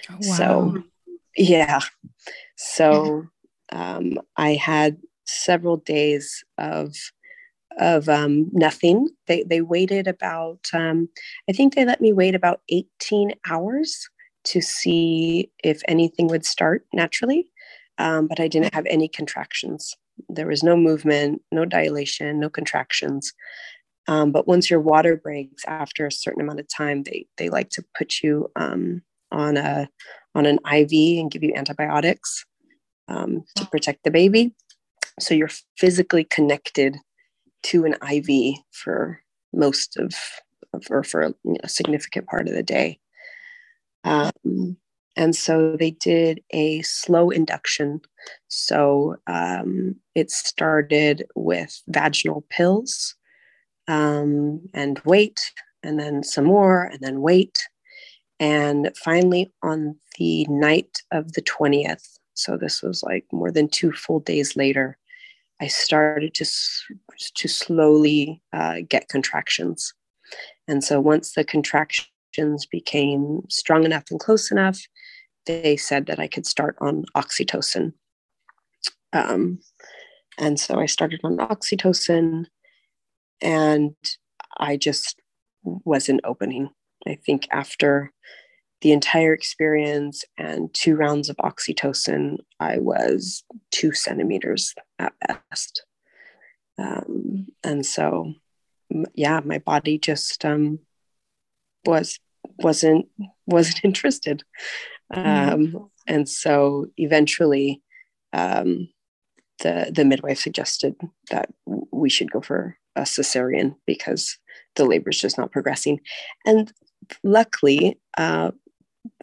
Oh, 0.09 0.15
wow. 0.19 0.19
So, 0.21 0.83
yeah. 1.35 1.79
So, 2.55 3.27
um, 3.71 4.19
I 4.35 4.53
had 4.53 4.97
several 5.25 5.77
days 5.77 6.43
of 6.57 6.95
of 7.77 8.09
um, 8.09 8.49
nothing. 8.51 9.07
They 9.27 9.43
they 9.43 9.61
waited 9.61 10.07
about. 10.07 10.59
Um, 10.73 11.09
I 11.49 11.53
think 11.53 11.75
they 11.75 11.85
let 11.85 12.01
me 12.01 12.13
wait 12.13 12.35
about 12.35 12.61
eighteen 12.69 13.33
hours 13.49 14.09
to 14.45 14.61
see 14.61 15.51
if 15.63 15.81
anything 15.87 16.27
would 16.27 16.45
start 16.45 16.85
naturally, 16.93 17.49
um, 17.97 18.27
but 18.27 18.39
I 18.39 18.47
didn't 18.47 18.73
have 18.73 18.85
any 18.87 19.07
contractions. 19.07 19.95
There 20.27 20.47
was 20.47 20.63
no 20.63 20.75
movement, 20.75 21.41
no 21.51 21.65
dilation, 21.65 22.39
no 22.39 22.49
contractions. 22.49 23.33
Um, 24.07 24.31
but 24.31 24.47
once 24.47 24.69
your 24.69 24.79
water 24.79 25.15
breaks 25.15 25.63
after 25.65 26.07
a 26.07 26.11
certain 26.11 26.41
amount 26.41 26.59
of 26.59 26.67
time, 26.67 27.03
they 27.03 27.27
they 27.37 27.49
like 27.49 27.69
to 27.71 27.85
put 27.97 28.21
you 28.23 28.49
um, 28.55 29.03
on 29.31 29.57
a 29.57 29.89
on 30.35 30.45
an 30.45 30.59
IV 30.71 31.19
and 31.19 31.31
give 31.31 31.43
you 31.43 31.53
antibiotics 31.55 32.45
um, 33.07 33.43
to 33.55 33.65
protect 33.67 34.03
the 34.03 34.11
baby. 34.11 34.53
so 35.19 35.33
you're 35.33 35.49
physically 35.77 36.23
connected 36.23 36.95
to 37.63 37.85
an 37.85 37.95
IV 38.09 38.55
for 38.71 39.21
most 39.53 39.97
of, 39.97 40.13
of 40.73 40.83
or 40.89 41.03
for 41.03 41.21
a 41.21 41.29
you 41.43 41.53
know, 41.53 41.67
significant 41.67 42.27
part 42.27 42.47
of 42.47 42.53
the 42.53 42.63
day. 42.63 42.99
Um, 44.03 44.77
and 45.15 45.35
so 45.35 45.75
they 45.75 45.91
did 45.91 46.41
a 46.51 46.81
slow 46.83 47.29
induction. 47.29 48.01
So 48.47 49.17
um, 49.27 49.95
it 50.15 50.31
started 50.31 51.25
with 51.35 51.81
vaginal 51.87 52.45
pills 52.49 53.15
um, 53.89 54.61
and 54.73 55.01
wait, 55.03 55.41
and 55.83 55.99
then 55.99 56.23
some 56.23 56.45
more, 56.45 56.83
and 56.83 57.01
then 57.01 57.21
wait. 57.21 57.67
And 58.39 58.91
finally, 59.03 59.51
on 59.63 59.95
the 60.17 60.45
night 60.47 61.01
of 61.11 61.33
the 61.33 61.41
20th, 61.41 62.19
so 62.33 62.57
this 62.57 62.81
was 62.81 63.03
like 63.03 63.25
more 63.33 63.51
than 63.51 63.67
two 63.67 63.91
full 63.91 64.21
days 64.21 64.55
later, 64.55 64.97
I 65.61 65.67
started 65.67 66.33
to, 66.35 66.45
to 67.35 67.47
slowly 67.47 68.41
uh, 68.53 68.77
get 68.87 69.09
contractions. 69.09 69.93
And 70.67 70.83
so 70.83 71.01
once 71.01 71.33
the 71.33 71.43
contractions 71.43 72.65
became 72.71 73.41
strong 73.49 73.83
enough 73.83 74.05
and 74.09 74.19
close 74.19 74.51
enough, 74.51 74.79
they 75.45 75.75
said 75.75 76.05
that 76.05 76.19
I 76.19 76.27
could 76.27 76.45
start 76.45 76.77
on 76.79 77.05
oxytocin. 77.17 77.93
Um, 79.11 79.59
and 80.37 80.59
so 80.59 80.79
I 80.79 80.85
started 80.85 81.19
on 81.23 81.37
oxytocin 81.37 82.45
and 83.41 83.95
I 84.57 84.77
just 84.77 85.19
wasn't 85.63 86.21
opening. 86.23 86.69
I 87.07 87.15
think 87.15 87.47
after 87.51 88.11
the 88.81 88.91
entire 88.91 89.33
experience 89.33 90.23
and 90.37 90.73
two 90.73 90.95
rounds 90.95 91.29
of 91.29 91.35
oxytocin, 91.37 92.37
I 92.59 92.77
was 92.77 93.43
two 93.71 93.93
centimeters 93.93 94.73
at 94.97 95.13
best. 95.27 95.85
Um, 96.77 97.47
and 97.63 97.85
so, 97.85 98.33
yeah, 99.13 99.41
my 99.43 99.57
body 99.59 99.97
just 99.97 100.45
um, 100.45 100.79
was 101.85 102.19
wasn't 102.57 103.07
wasn't 103.45 103.83
interested. 103.83 104.43
Mm-hmm. 105.13 105.75
Um, 105.75 105.89
and 106.07 106.29
so 106.29 106.87
eventually, 106.97 107.81
um, 108.31 108.89
the 109.59 109.91
the 109.93 110.05
midwife 110.05 110.39
suggested 110.39 110.95
that 111.31 111.49
we 111.65 112.09
should 112.09 112.31
go 112.31 112.41
for 112.41 112.77
a 112.95 113.01
cesarean 113.01 113.75
because 113.85 114.37
the 114.75 114.85
labor 114.85 115.09
is 115.09 115.19
just 115.19 115.37
not 115.37 115.51
progressing. 115.51 115.99
And 116.45 116.71
luckily, 117.23 117.99
uh, 118.17 118.51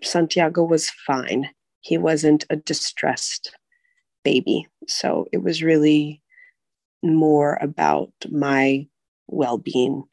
Santiago 0.03 0.64
was 0.64 0.90
fine. 0.90 1.51
He 1.81 1.99
wasn't 1.99 2.44
a 2.51 2.57
distressed 2.57 3.55
baby. 4.25 4.66
So 4.88 5.27
it 5.33 5.42
was 5.42 5.62
really 5.62 6.22
more 7.03 7.59
about 7.61 8.12
my 8.31 8.87
well 9.29 9.59
being. 9.59 10.05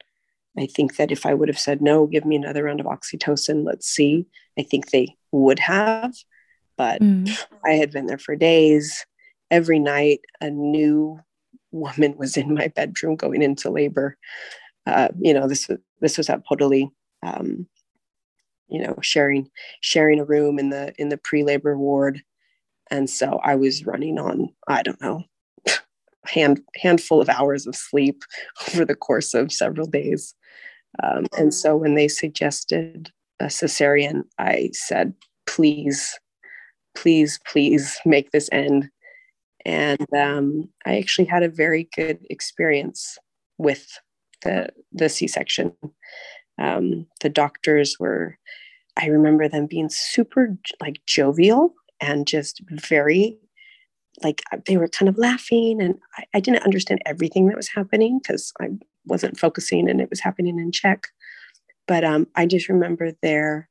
I 0.56 0.66
think 0.66 0.96
that 0.96 1.10
if 1.10 1.26
I 1.26 1.34
would 1.34 1.48
have 1.48 1.58
said, 1.58 1.82
no, 1.82 2.06
give 2.06 2.24
me 2.24 2.36
another 2.36 2.64
round 2.64 2.80
of 2.80 2.86
oxytocin, 2.86 3.64
let's 3.64 3.88
see, 3.88 4.26
I 4.56 4.62
think 4.62 4.90
they 4.90 5.16
would 5.32 5.58
have. 5.58 6.14
But 6.76 7.00
mm. 7.00 7.36
I 7.64 7.70
had 7.70 7.90
been 7.90 8.06
there 8.06 8.18
for 8.18 8.36
days. 8.36 9.04
Every 9.50 9.78
night, 9.78 10.20
a 10.40 10.50
new 10.50 11.20
woman 11.72 12.16
was 12.16 12.36
in 12.36 12.54
my 12.54 12.68
bedroom 12.68 13.16
going 13.16 13.42
into 13.42 13.70
labor. 13.70 14.16
Uh, 14.86 15.08
you 15.20 15.34
know, 15.34 15.48
this 15.48 15.68
was 15.68 15.78
this 16.00 16.18
was 16.18 16.30
at 16.30 16.46
Podoli. 16.46 16.90
Um, 17.24 17.66
you 18.68 18.80
know 18.80 18.96
sharing 19.02 19.48
sharing 19.80 20.20
a 20.20 20.24
room 20.24 20.58
in 20.58 20.70
the 20.70 20.94
in 20.98 21.08
the 21.08 21.18
pre-labor 21.18 21.76
ward. 21.76 22.22
And 22.90 23.08
so 23.08 23.40
i 23.42 23.54
was 23.54 23.86
running 23.86 24.18
on 24.18 24.48
i 24.68 24.82
don't 24.82 25.00
know 25.00 25.22
hand 26.26 26.60
handful 26.76 27.20
of 27.20 27.28
hours 27.28 27.66
of 27.66 27.76
sleep 27.76 28.22
over 28.68 28.84
the 28.84 28.96
course 28.96 29.34
of 29.34 29.52
several 29.52 29.86
days. 29.86 30.34
Um, 31.02 31.26
and 31.36 31.52
so 31.52 31.76
when 31.76 31.94
they 31.94 32.08
suggested 32.08 33.10
a 33.40 33.46
cesarean 33.46 34.22
i 34.38 34.70
said 34.72 35.14
please 35.46 36.18
please 36.94 37.40
please 37.46 37.98
make 38.06 38.30
this 38.30 38.48
end. 38.52 38.90
And 39.64 40.06
um, 40.14 40.68
i 40.86 40.98
actually 40.98 41.26
had 41.26 41.42
a 41.42 41.48
very 41.48 41.88
good 41.96 42.18
experience 42.30 43.18
with 43.58 43.86
the 44.42 44.68
the 44.92 45.08
c-section 45.08 45.72
um, 46.58 47.06
the 47.20 47.28
doctors 47.28 47.98
were, 47.98 48.38
I 48.96 49.06
remember 49.06 49.48
them 49.48 49.66
being 49.66 49.88
super 49.88 50.56
like 50.80 51.00
jovial 51.06 51.74
and 52.00 52.26
just 52.26 52.62
very 52.70 53.38
like 54.22 54.42
they 54.66 54.76
were 54.76 54.88
kind 54.88 55.08
of 55.08 55.18
laughing 55.18 55.82
and 55.82 55.96
I, 56.16 56.24
I 56.34 56.40
didn't 56.40 56.62
understand 56.62 57.00
everything 57.04 57.48
that 57.48 57.56
was 57.56 57.68
happening 57.68 58.20
because 58.20 58.52
I 58.60 58.68
wasn't 59.06 59.38
focusing 59.38 59.90
and 59.90 60.00
it 60.00 60.10
was 60.10 60.20
happening 60.20 60.58
in 60.58 60.70
Czech. 60.70 61.08
But 61.86 62.04
um, 62.04 62.28
I 62.36 62.46
just 62.46 62.68
remember 62.68 63.12
their 63.22 63.68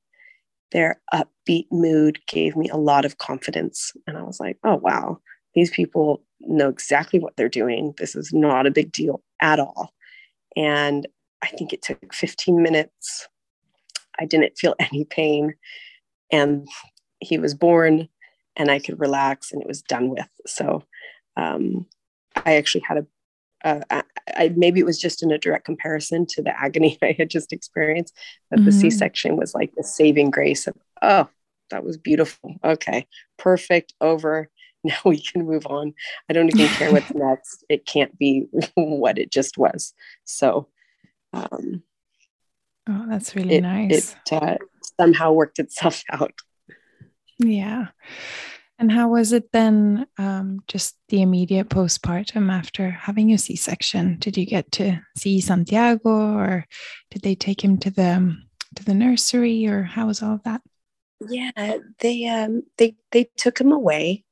their 0.72 1.00
upbeat 1.13 1.67
mood 1.72 2.19
gave 2.28 2.56
me 2.56 2.67
a 2.69 2.78
lot 2.78 3.06
of 3.06 3.19
confidence. 3.19 3.93
And 4.08 4.17
I 4.17 4.24
was 4.24 4.39
like, 4.39 4.58
oh 4.63 4.76
wow, 4.76 5.19
these 5.54 5.69
people 5.69 6.24
know 6.41 6.67
exactly 6.67 7.19
what 7.19 7.36
they're 7.38 7.48
doing. 7.48 7.93
This 7.98 8.15
is 8.15 8.34
not 8.34 8.65
a 8.65 8.72
big 8.72 8.91
deal 8.91 9.22
at 9.41 9.60
all. 9.60 9.93
And 10.56 11.08
I 11.43 11.47
think 11.47 11.73
it 11.73 11.82
took 11.82 12.13
15 12.13 12.63
minutes. 12.63 13.27
I 14.19 14.25
didn't 14.25 14.58
feel 14.58 14.75
any 14.79 15.03
pain. 15.03 15.56
And 16.32 16.67
he 17.19 17.38
was 17.38 17.53
born 17.53 18.08
and 18.56 18.71
I 18.71 18.79
could 18.79 18.99
relax 18.99 19.51
and 19.51 19.62
it 19.62 19.67
was 19.67 19.82
done 19.82 20.10
with. 20.10 20.29
So 20.47 20.84
um, 21.36 21.86
I 22.36 22.56
actually 22.56 22.84
had 22.88 22.97
a, 22.97 23.06
uh, 23.65 23.82
I, 23.89 24.03
I, 24.36 24.53
maybe 24.56 24.79
it 24.79 24.86
was 24.86 24.99
just 24.99 25.21
in 25.21 25.32
a 25.32 25.38
direct 25.38 25.65
comparison 25.65 26.25
to 26.29 26.41
the 26.41 26.58
agony 26.60 26.97
I 27.03 27.15
had 27.17 27.29
just 27.29 27.51
experienced, 27.51 28.15
but 28.49 28.60
mm-hmm. 28.60 28.65
the 28.65 28.71
C 28.71 28.89
section 28.89 29.36
was 29.36 29.53
like 29.53 29.73
the 29.75 29.84
saving 29.84 30.32
grace 30.32 30.67
of, 30.67 30.75
oh, 31.01 31.27
that 31.71 31.84
was 31.84 31.97
beautiful. 31.97 32.56
Okay, 32.63 33.08
perfect, 33.38 33.93
over. 34.01 34.49
Now 34.86 34.97
we 35.06 35.21
can 35.21 35.45
move 35.45 35.65
on. 35.67 35.93
I 36.29 36.34
don't 36.34 36.53
even 36.53 36.67
care 36.67 36.91
what's 36.91 37.13
next. 37.15 37.63
It 37.69 37.86
can't 37.86 38.19
be 38.19 38.47
what 38.75 39.17
it 39.17 39.32
just 39.32 39.58
was. 39.58 39.93
So 40.25 40.67
um, 41.34 41.84
oh, 42.88 43.06
that's 43.10 43.36
really 43.36 43.56
it, 43.56 43.62
nice. 43.62 44.15
It 44.32 44.34
uh, 44.34 44.58
somehow 45.00 45.32
worked 45.32 45.60
itself 45.60 46.04
out. 46.12 46.34
Yeah. 47.39 47.88
And 48.80 48.91
how 48.91 49.10
was 49.10 49.34
it 49.34 49.52
then, 49.52 50.08
um, 50.17 50.60
just 50.67 50.98
the 51.10 51.22
immediate 51.22 51.69
postpartum 51.69 52.52
after 52.52 52.89
having 52.89 53.32
a 53.32 53.38
C 53.38 53.56
section? 53.56 54.17
Did 54.19 54.36
you 54.36 54.46
get 54.46 54.72
to 54.74 55.00
see 55.15 55.39
Santiago 55.41 56.10
or 56.10 56.65
did 57.12 57.22
they 57.22 57.36
take 57.36 57.63
him 57.63 57.78
to 57.80 57.91
the 57.91 58.36
to 58.76 58.84
the 58.84 58.93
nursery 58.96 59.67
or 59.67 59.84
how 59.84 60.08
was 60.08 60.24
all 60.24 60.34
of 60.34 60.43
that? 60.43 60.62
Yeah, 61.30 61.78
they 62.00 62.26
um 62.26 62.63
they 62.78 62.96
they 63.12 63.30
took 63.38 63.62
him 63.62 63.72
away 63.72 64.26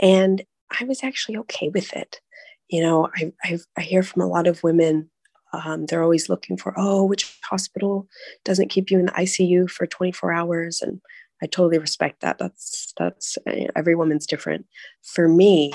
and 0.00 0.42
I 0.78 0.84
was 0.84 1.02
actually 1.04 1.38
okay 1.38 1.68
with 1.68 1.92
it. 1.94 2.20
You 2.68 2.82
know, 2.82 3.08
I 3.14 3.32
I, 3.44 3.58
I 3.76 3.80
hear 3.82 4.02
from 4.02 4.22
a 4.22 4.26
lot 4.26 4.46
of 4.46 4.62
women 4.62 5.10
um, 5.52 5.86
they're 5.86 6.02
always 6.02 6.28
looking 6.28 6.56
for, 6.56 6.74
oh, 6.76 7.04
which 7.04 7.38
hospital 7.44 8.08
doesn't 8.44 8.68
keep 8.68 8.90
you 8.90 8.98
in 8.98 9.06
the 9.06 9.12
ICU 9.12 9.70
for 9.70 9.86
24 9.86 10.32
hours? 10.32 10.82
And 10.82 11.00
I 11.42 11.46
totally 11.46 11.78
respect 11.78 12.20
that. 12.20 12.38
That's 12.38 12.92
that's 12.96 13.38
eh, 13.46 13.66
every 13.76 13.94
woman's 13.94 14.26
different. 14.26 14.66
For 15.02 15.28
me, 15.28 15.72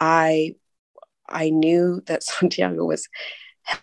I 0.00 0.54
I 1.28 1.50
knew 1.50 2.02
that 2.06 2.22
Santiago 2.22 2.84
was 2.84 3.08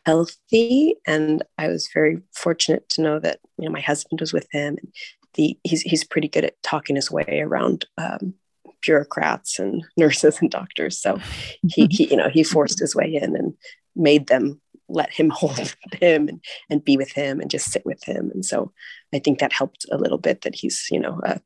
healthy, 0.05 0.95
and 1.07 1.43
I 1.57 1.67
was 1.67 1.89
very 1.93 2.21
fortunate 2.33 2.87
to 2.89 3.01
know 3.01 3.19
that 3.19 3.39
you 3.57 3.65
know 3.65 3.71
my 3.71 3.81
husband 3.81 4.19
was 4.19 4.33
with 4.33 4.47
him. 4.51 4.77
And 4.77 4.93
the 5.35 5.57
he's 5.63 5.81
he's 5.81 6.03
pretty 6.03 6.27
good 6.27 6.45
at 6.45 6.61
talking 6.63 6.95
his 6.95 7.09
way 7.09 7.41
around 7.41 7.85
um, 7.97 8.35
bureaucrats 8.81 9.59
and 9.59 9.83
nurses 9.97 10.39
and 10.41 10.51
doctors. 10.51 10.99
So 10.99 11.19
he, 11.67 11.87
he 11.89 12.09
you 12.09 12.17
know 12.17 12.29
he 12.29 12.43
forced 12.43 12.79
his 12.79 12.95
way 12.95 13.15
in 13.15 13.35
and 13.35 13.53
made 13.95 14.27
them 14.27 14.59
let 14.91 15.11
him 15.11 15.29
hold 15.33 15.75
him 15.93 16.27
and, 16.27 16.43
and 16.69 16.83
be 16.83 16.97
with 16.97 17.11
him 17.11 17.39
and 17.39 17.49
just 17.49 17.71
sit 17.71 17.85
with 17.85 18.03
him. 18.03 18.31
And 18.33 18.45
so 18.45 18.71
I 19.13 19.19
think 19.19 19.39
that 19.39 19.53
helped 19.53 19.85
a 19.91 19.97
little 19.97 20.17
bit 20.17 20.41
that 20.41 20.55
he's, 20.55 20.87
you 20.91 20.99
know, 20.99 21.19
a, 21.23 21.41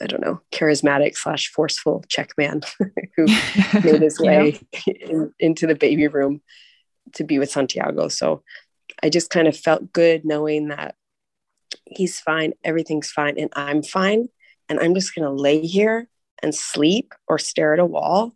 I 0.00 0.06
don't 0.06 0.22
know, 0.22 0.40
charismatic 0.52 1.16
slash 1.16 1.48
forceful 1.48 2.04
Czech 2.08 2.32
man 2.36 2.62
who 3.16 3.26
made 3.82 4.02
his 4.02 4.18
way 4.20 4.60
in, 4.86 5.32
into 5.38 5.66
the 5.66 5.74
baby 5.74 6.08
room 6.08 6.42
to 7.14 7.24
be 7.24 7.38
with 7.38 7.50
Santiago. 7.50 8.08
So 8.08 8.42
I 9.02 9.08
just 9.08 9.30
kind 9.30 9.48
of 9.48 9.56
felt 9.56 9.92
good 9.92 10.24
knowing 10.24 10.68
that 10.68 10.96
he's 11.86 12.20
fine, 12.20 12.54
everything's 12.62 13.10
fine, 13.10 13.38
and 13.38 13.52
I'm 13.54 13.82
fine. 13.82 14.28
And 14.68 14.80
I'm 14.80 14.94
just 14.94 15.14
going 15.14 15.26
to 15.26 15.30
lay 15.30 15.60
here 15.60 16.08
and 16.42 16.54
sleep 16.54 17.14
or 17.28 17.38
stare 17.38 17.74
at 17.74 17.80
a 17.80 17.84
wall. 17.84 18.34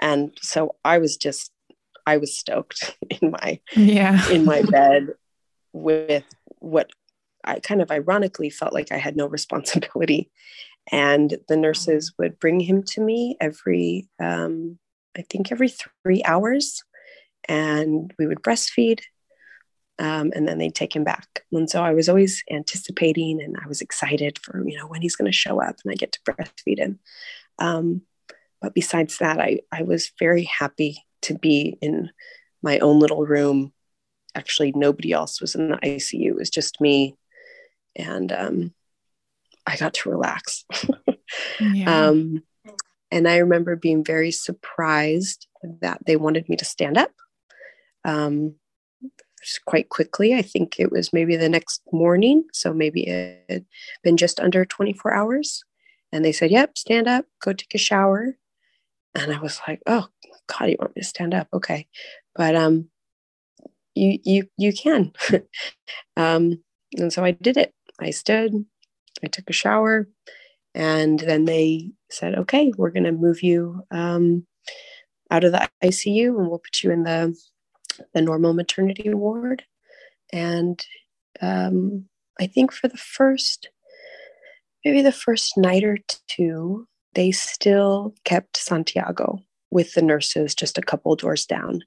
And 0.00 0.36
so 0.42 0.76
I 0.84 0.98
was 0.98 1.16
just 1.16 1.50
I 2.06 2.16
was 2.18 2.38
stoked 2.38 2.96
in 3.10 3.30
my 3.30 3.60
yeah 3.74 4.28
in 4.30 4.44
my 4.44 4.62
bed 4.70 5.14
with 5.72 6.24
what 6.58 6.90
I 7.46 7.60
kind 7.60 7.80
of 7.80 7.90
ironically 7.90 8.50
felt 8.50 8.72
like 8.72 8.90
I 8.90 8.98
had 8.98 9.16
no 9.16 9.26
responsibility. 9.26 10.30
And 10.92 11.38
the 11.48 11.56
nurses 11.56 12.12
would 12.18 12.38
bring 12.38 12.60
him 12.60 12.82
to 12.84 13.00
me 13.00 13.36
every 13.40 14.08
um, 14.20 14.78
I 15.16 15.22
think 15.22 15.50
every 15.50 15.70
three 16.04 16.22
hours, 16.24 16.84
and 17.48 18.12
we 18.18 18.26
would 18.26 18.42
breastfeed. 18.42 19.00
Um, 19.98 20.30
and 20.36 20.46
then 20.46 20.58
they'd 20.58 20.74
take 20.74 20.94
him 20.94 21.04
back. 21.04 21.44
And 21.50 21.70
so 21.70 21.82
I 21.82 21.94
was 21.94 22.10
always 22.10 22.44
anticipating 22.50 23.40
and 23.40 23.56
I 23.64 23.66
was 23.66 23.80
excited 23.80 24.38
for, 24.38 24.62
you 24.62 24.76
know, 24.76 24.86
when 24.86 25.00
he's 25.00 25.16
going 25.16 25.30
to 25.30 25.34
show 25.34 25.58
up 25.62 25.76
and 25.82 25.90
I 25.90 25.94
get 25.94 26.12
to 26.12 26.20
breastfeed 26.20 26.76
him. 26.76 26.98
Um, 27.58 28.02
but 28.60 28.74
besides 28.74 29.16
that, 29.18 29.40
I, 29.40 29.60
I 29.72 29.84
was 29.84 30.12
very 30.18 30.44
happy 30.44 31.05
to 31.22 31.34
be 31.34 31.78
in 31.80 32.10
my 32.62 32.78
own 32.78 32.98
little 32.98 33.24
room. 33.24 33.72
Actually, 34.34 34.72
nobody 34.74 35.12
else 35.12 35.40
was 35.40 35.54
in 35.54 35.70
the 35.70 35.76
ICU. 35.78 36.26
It 36.26 36.36
was 36.36 36.50
just 36.50 36.80
me. 36.80 37.16
And 37.94 38.30
um, 38.32 38.74
I 39.66 39.76
got 39.76 39.94
to 39.94 40.10
relax. 40.10 40.64
yeah. 41.60 42.08
um, 42.08 42.42
and 43.10 43.28
I 43.28 43.38
remember 43.38 43.76
being 43.76 44.04
very 44.04 44.30
surprised 44.30 45.46
that 45.80 46.00
they 46.06 46.16
wanted 46.16 46.48
me 46.48 46.56
to 46.56 46.64
stand 46.64 46.98
up 46.98 47.12
um, 48.04 48.56
quite 49.64 49.88
quickly. 49.88 50.34
I 50.34 50.42
think 50.42 50.78
it 50.78 50.90
was 50.90 51.12
maybe 51.12 51.36
the 51.36 51.48
next 51.48 51.82
morning. 51.92 52.44
So 52.52 52.72
maybe 52.72 53.06
it 53.06 53.44
had 53.48 53.64
been 54.02 54.16
just 54.16 54.40
under 54.40 54.64
24 54.64 55.14
hours. 55.14 55.64
And 56.12 56.24
they 56.24 56.32
said, 56.32 56.50
Yep, 56.50 56.78
stand 56.78 57.08
up, 57.08 57.26
go 57.40 57.52
take 57.52 57.74
a 57.74 57.78
shower. 57.78 58.36
And 59.16 59.32
I 59.32 59.40
was 59.40 59.60
like, 59.66 59.80
Oh, 59.86 60.06
God, 60.46 60.70
you 60.70 60.76
want 60.78 60.94
me 60.94 61.02
to 61.02 61.08
stand 61.08 61.34
up? 61.34 61.48
Okay. 61.52 61.88
But 62.34 62.54
um, 62.54 62.88
you 63.94 64.18
you 64.24 64.48
you 64.56 64.72
can. 64.72 65.12
um, 66.16 66.62
and 66.96 67.12
so 67.12 67.24
I 67.24 67.32
did 67.32 67.56
it. 67.56 67.72
I 68.00 68.10
stood, 68.10 68.52
I 69.24 69.28
took 69.28 69.48
a 69.48 69.54
shower, 69.54 70.06
and 70.76 71.18
then 71.18 71.46
they 71.46 71.90
said, 72.10 72.34
okay, 72.34 72.70
we're 72.76 72.90
to 72.90 73.12
move 73.12 73.42
you 73.42 73.82
um, 73.90 74.46
out 75.30 75.42
of 75.42 75.52
the 75.52 75.66
ICU 75.82 76.38
and 76.38 76.48
we'll 76.50 76.58
put 76.58 76.82
you 76.82 76.90
in 76.90 77.02
the, 77.02 77.34
the 78.12 78.20
normal 78.20 78.52
maternity 78.52 79.08
ward. 79.14 79.64
And 80.34 80.84
um, 81.40 82.04
I 82.38 82.46
think 82.46 82.72
for 82.72 82.88
the 82.88 82.98
first, 82.98 83.70
maybe 84.84 85.00
the 85.00 85.12
first 85.12 85.56
night 85.56 85.82
or 85.82 85.96
two, 86.28 86.86
they 87.16 87.32
still 87.32 88.14
kept 88.24 88.56
Santiago 88.56 89.40
with 89.70 89.94
the 89.94 90.02
nurses 90.02 90.54
just 90.54 90.78
a 90.78 90.82
couple 90.82 91.16
doors 91.16 91.44
down. 91.44 91.82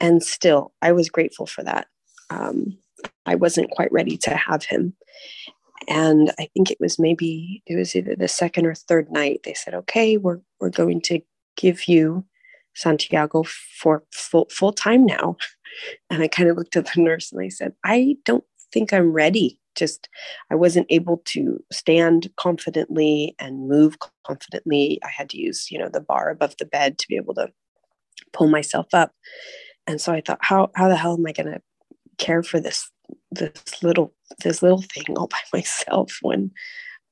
And 0.00 0.22
still, 0.22 0.72
I 0.80 0.92
was 0.92 1.10
grateful 1.10 1.46
for 1.46 1.62
that. 1.64 1.88
Um, 2.30 2.78
I 3.26 3.34
wasn't 3.34 3.70
quite 3.70 3.92
ready 3.92 4.16
to 4.18 4.34
have 4.34 4.64
him 4.64 4.94
and 5.88 6.32
i 6.38 6.48
think 6.54 6.70
it 6.70 6.78
was 6.80 6.98
maybe 6.98 7.62
it 7.66 7.76
was 7.76 7.94
either 7.94 8.14
the 8.16 8.28
second 8.28 8.66
or 8.66 8.74
third 8.74 9.10
night 9.10 9.40
they 9.44 9.54
said 9.54 9.74
okay 9.74 10.16
we're 10.16 10.40
we're 10.60 10.70
going 10.70 11.00
to 11.00 11.20
give 11.56 11.88
you 11.88 12.24
santiago 12.74 13.42
for 13.42 14.04
full 14.12 14.46
full 14.50 14.72
time 14.72 15.04
now 15.04 15.36
and 16.10 16.22
i 16.22 16.28
kind 16.28 16.48
of 16.48 16.56
looked 16.56 16.76
at 16.76 16.92
the 16.94 17.00
nurse 17.00 17.32
and 17.32 17.40
i 17.40 17.48
said 17.48 17.72
i 17.84 18.16
don't 18.24 18.44
think 18.72 18.92
i'm 18.92 19.12
ready 19.12 19.58
just 19.76 20.08
i 20.50 20.54
wasn't 20.54 20.86
able 20.90 21.22
to 21.24 21.62
stand 21.72 22.30
confidently 22.36 23.34
and 23.38 23.68
move 23.68 23.96
confidently 24.26 24.98
i 25.04 25.08
had 25.08 25.28
to 25.30 25.38
use 25.38 25.70
you 25.70 25.78
know 25.78 25.88
the 25.88 26.00
bar 26.00 26.30
above 26.30 26.54
the 26.58 26.64
bed 26.64 26.98
to 26.98 27.06
be 27.08 27.16
able 27.16 27.34
to 27.34 27.48
pull 28.32 28.48
myself 28.48 28.86
up 28.92 29.12
and 29.86 30.00
so 30.00 30.12
i 30.12 30.20
thought 30.20 30.38
how 30.40 30.70
how 30.74 30.88
the 30.88 30.96
hell 30.96 31.14
am 31.14 31.26
i 31.26 31.32
going 31.32 31.50
to 31.50 31.60
care 32.18 32.42
for 32.42 32.60
this 32.60 32.90
this 33.30 33.82
little 33.82 34.12
this 34.42 34.62
little 34.62 34.82
thing 34.82 35.16
all 35.16 35.26
by 35.30 35.40
myself 35.52 36.18
when 36.22 36.50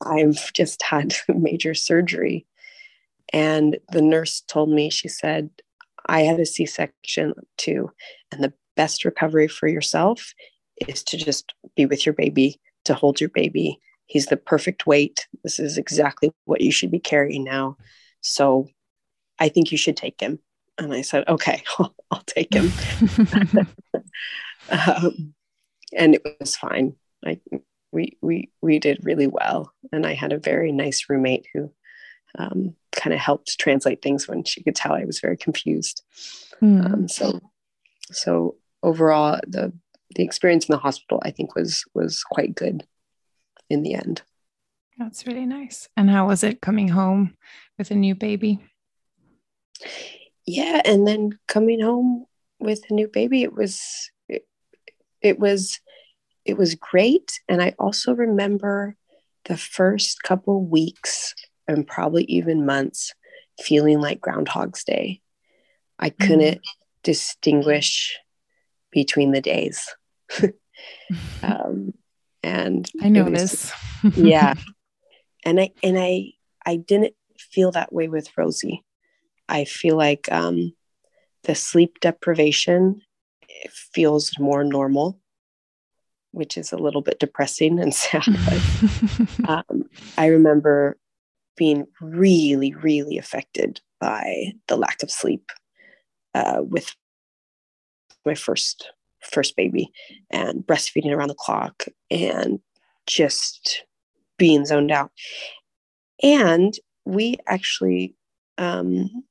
I've 0.05 0.53
just 0.53 0.83
had 0.83 1.15
major 1.29 1.75
surgery. 1.75 2.47
And 3.33 3.79
the 3.91 4.03
nurse 4.03 4.43
told 4.49 4.71
me, 4.71 4.91
she 4.91 5.09
said, 5.09 5.51
I 6.07 6.23
had 6.23 6.41
a 6.41 6.47
C 6.47 6.65
section 6.67 7.35
too. 7.57 7.91
And 8.33 8.43
the 8.43 8.55
best 8.77 9.05
recovery 9.05 9.49
for 9.49 9.69
yourself 9.69 10.33
is 10.87 11.03
to 11.05 11.17
just 11.17 11.55
be 11.77 11.87
with 11.87 12.07
your 12.07 12.13
baby, 12.13 12.61
to 12.85 12.95
hold 12.95 13.21
your 13.21 13.31
baby. 13.31 13.79
He's 14.07 14.27
the 14.27 14.37
perfect 14.37 14.87
weight. 14.87 15.27
This 15.43 15.59
is 15.59 15.77
exactly 15.79 16.33
what 16.45 16.61
you 16.61 16.73
should 16.73 16.91
be 16.91 17.01
carrying 17.01 17.45
now. 17.45 17.77
So 18.21 18.69
I 19.39 19.49
think 19.49 19.71
you 19.71 19.79
should 19.79 19.97
take 19.97 20.21
him. 20.21 20.39
And 20.79 20.93
I 20.93 21.03
said, 21.03 21.25
okay, 21.29 21.63
I'll, 21.79 21.95
I'll 22.11 22.23
take 22.27 22.53
him. 22.55 22.73
um, 24.71 25.35
and 25.97 26.15
it 26.15 26.37
was 26.41 26.57
fine. 26.57 26.95
Like 27.25 27.41
we 27.91 28.17
we 28.21 28.51
we 28.61 28.79
did 28.79 28.99
really 29.03 29.27
well, 29.27 29.73
and 29.93 30.07
I 30.07 30.15
had 30.15 30.33
a 30.33 30.39
very 30.39 30.73
nice 30.73 31.07
roommate 31.09 31.47
who 31.53 31.73
um, 32.39 32.77
kind 32.93 33.15
of 33.15 33.21
helped 33.21 33.59
translate 33.59 34.03
things 34.03 34.29
when 34.29 34.45
she 34.45 34.63
could 34.63 34.77
tell 34.77 34.93
I 34.93 35.05
was 35.05 35.21
very 35.21 35.37
confused. 35.37 36.03
Mm. 36.63 36.85
Um, 36.85 37.09
so 37.09 37.41
so 38.13 38.57
overall, 38.83 39.41
the 39.47 39.73
the 40.15 40.23
experience 40.23 40.69
in 40.69 40.73
the 40.73 40.79
hospital 40.79 41.21
I 41.23 41.31
think 41.31 41.55
was 41.55 41.85
was 41.95 42.23
quite 42.23 42.55
good 42.55 42.87
in 43.69 43.83
the 43.83 43.95
end. 43.95 44.23
That's 44.99 45.27
really 45.27 45.47
nice. 45.47 45.89
And 45.97 46.11
how 46.11 46.27
was 46.27 46.43
it 46.43 46.61
coming 46.61 46.89
home 46.89 47.37
with 47.77 47.91
a 47.91 47.95
new 47.95 48.15
baby? 48.15 48.59
Yeah, 50.45 50.83
and 50.85 51.07
then 51.07 51.39
coming 51.47 51.81
home 51.81 52.25
with 52.59 52.83
a 52.91 52.95
new 52.95 53.07
baby, 53.07 53.43
it 53.43 53.55
was 53.55 54.11
it 55.21 55.39
was 55.39 55.81
it 56.45 56.57
was 56.57 56.75
great 56.75 57.41
and 57.49 57.63
i 57.63 57.75
also 57.79 58.15
remember 58.15 58.97
the 59.45 59.57
first 59.57 60.23
couple 60.23 60.65
weeks 60.65 61.35
and 61.67 61.87
probably 61.87 62.25
even 62.25 62.67
months 62.67 63.15
feeling 63.61 64.01
like 64.01 64.21
groundhog's 64.21 64.85
day 64.85 65.21
i 65.99 66.11
mm-hmm. 66.11 66.27
couldn't 66.27 66.59
mm. 66.59 66.69
distinguish 67.03 68.19
between 68.91 69.33
the 69.33 69.41
days. 69.41 69.95
Um, 71.43 71.95
and 72.43 72.89
i 73.03 73.09
notice 73.09 73.73
yeah. 74.15 74.55
And 75.45 75.61
i 75.61 75.71
and 75.83 75.99
i 75.99 76.33
i 76.67 76.77
didn't 76.77 77.15
feel 77.39 77.71
that 77.73 77.93
way 77.93 78.09
with 78.09 78.29
rosie. 78.37 78.85
I 79.49 79.65
feel 79.65 79.97
like 79.97 80.31
um, 80.31 80.73
the 81.45 81.55
sleep 81.55 82.01
deprivation 82.01 83.01
feels 83.71 84.39
more 84.39 84.65
normal, 84.65 85.19
which 86.33 86.59
is 86.59 86.73
a 86.73 86.77
little 86.77 87.01
bit 87.01 87.19
depressing 87.19 87.81
and 87.81 87.95
sad. 87.95 88.25
But 88.27 89.65
um, 89.71 89.85
I 90.17 90.27
remember 90.27 90.99
being 91.57 91.87
really, 92.01 92.75
really 92.75 93.19
affected 93.19 93.81
by 94.01 94.53
the 94.69 94.77
lack 94.77 95.03
of 95.03 95.11
sleep 95.11 95.51
uh, 96.35 96.61
with 96.61 96.95
my 98.25 98.35
first 98.35 98.91
first 99.21 99.57
baby 99.57 99.91
and 100.31 100.67
breastfeeding 100.67 101.13
around 101.13 101.29
the 101.29 101.35
clock 101.35 101.85
and 102.11 102.61
just 103.07 103.85
being 104.39 104.65
zoned 104.65 104.93
out. 104.93 105.11
And 106.23 106.75
we 107.05 107.37
actually 107.47 108.15
um, 108.59 109.25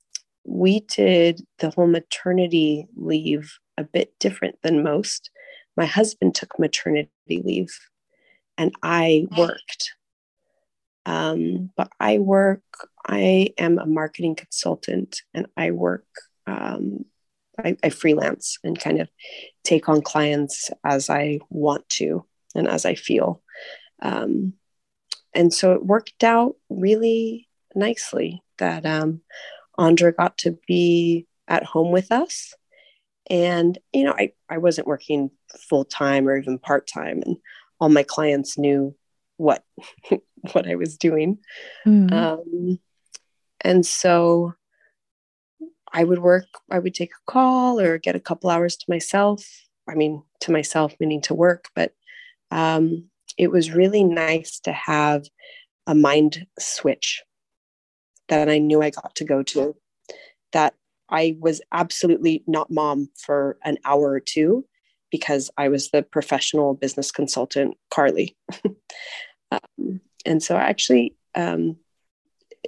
we 0.46 0.80
did 0.82 1.42
the 1.60 1.70
whole 1.70 1.88
maternity 1.88 2.88
leave 2.96 3.58
a 3.78 3.84
bit 3.84 4.14
different 4.20 4.56
than 4.64 4.84
most. 4.84 5.30
My 5.76 5.86
husband 5.86 6.34
took 6.34 6.58
maternity 6.58 7.12
leave 7.28 7.78
and 8.58 8.74
I 8.82 9.28
worked. 9.38 9.94
Um, 11.06 11.70
but 11.78 11.90
I 12.00 12.20
work, 12.20 12.64
I 13.06 13.54
am 13.58 13.78
a 13.78 13.86
marketing 13.86 14.36
consultant 14.36 15.22
and 15.34 15.48
I 15.56 15.72
work, 15.72 16.06
um, 16.48 17.06
I, 17.64 17.76
I 17.84 17.90
freelance 17.90 18.58
and 18.64 18.80
kind 18.80 19.00
of 19.00 19.10
take 19.64 19.90
on 19.90 20.02
clients 20.02 20.70
as 20.84 21.10
I 21.10 21.40
want 21.50 21.88
to 21.90 22.26
and 22.56 22.68
as 22.68 22.86
I 22.86 22.96
feel. 22.96 23.42
Um, 24.02 24.54
and 25.34 25.54
so 25.54 25.74
it 25.74 25.86
worked 25.86 26.24
out 26.24 26.56
really 26.70 27.48
nicely 27.76 28.42
that 28.58 28.86
um, 28.86 29.22
Andra 29.78 30.12
got 30.12 30.38
to 30.40 30.58
be 30.68 31.28
at 31.48 31.64
home 31.64 31.92
with 31.92 32.12
us 32.12 32.54
and, 33.30 33.78
you 33.94 34.04
know, 34.04 34.14
I, 34.18 34.32
I 34.50 34.58
wasn't 34.58 34.88
working 34.88 35.32
full 35.70 35.86
time 35.86 36.28
or 36.28 36.38
even 36.38 36.60
part 36.60 36.88
time, 36.88 37.22
and 37.26 37.38
all 37.80 37.90
my 37.90 38.04
clients 38.04 38.58
knew 38.58 38.96
what 39.38 39.64
what 40.54 40.68
I 40.68 40.76
was 40.76 40.98
doing. 40.98 41.40
Mm. 41.86 42.12
Um, 42.12 42.80
and 43.62 43.86
so 43.86 44.54
I 45.94 46.04
would 46.04 46.20
work, 46.20 46.46
I 46.70 46.80
would 46.80 46.94
take 46.94 47.12
a 47.12 47.32
call 47.32 47.80
or 47.80 47.98
get 47.98 48.16
a 48.16 48.20
couple 48.20 48.50
hours 48.50 48.76
to 48.78 48.86
myself. 48.90 49.46
I 49.90 49.96
mean, 49.96 50.24
to 50.42 50.52
myself, 50.52 50.94
meaning 51.00 51.22
to 51.22 51.34
work, 51.34 51.70
but 51.76 51.94
um, 52.52 53.06
it 53.38 53.52
was 53.52 53.72
really 53.72 54.04
nice 54.04 54.60
to 54.62 54.74
have 54.74 55.26
a 55.86 55.96
mind 55.96 56.46
switch 56.60 57.24
that 58.28 58.50
I 58.50 58.58
knew 58.58 58.82
I 58.82 58.90
got 58.90 59.16
to 59.16 59.26
go 59.26 59.44
to 59.44 59.76
that 60.52 60.74
I 61.10 61.38
was 61.40 61.62
absolutely 61.72 62.44
not 62.48 62.70
mom 62.70 63.10
for 63.16 63.58
an 63.64 63.78
hour 63.86 64.12
or 64.12 64.20
two 64.20 64.66
because 65.10 65.50
I 65.58 65.70
was 65.70 65.90
the 65.90 66.04
professional 66.04 66.74
business 66.74 67.12
consultant, 67.12 67.78
Carly. 67.90 68.36
um, 69.52 70.02
and 70.26 70.44
so 70.44 70.58
actually, 70.58 71.16
um, 71.36 71.78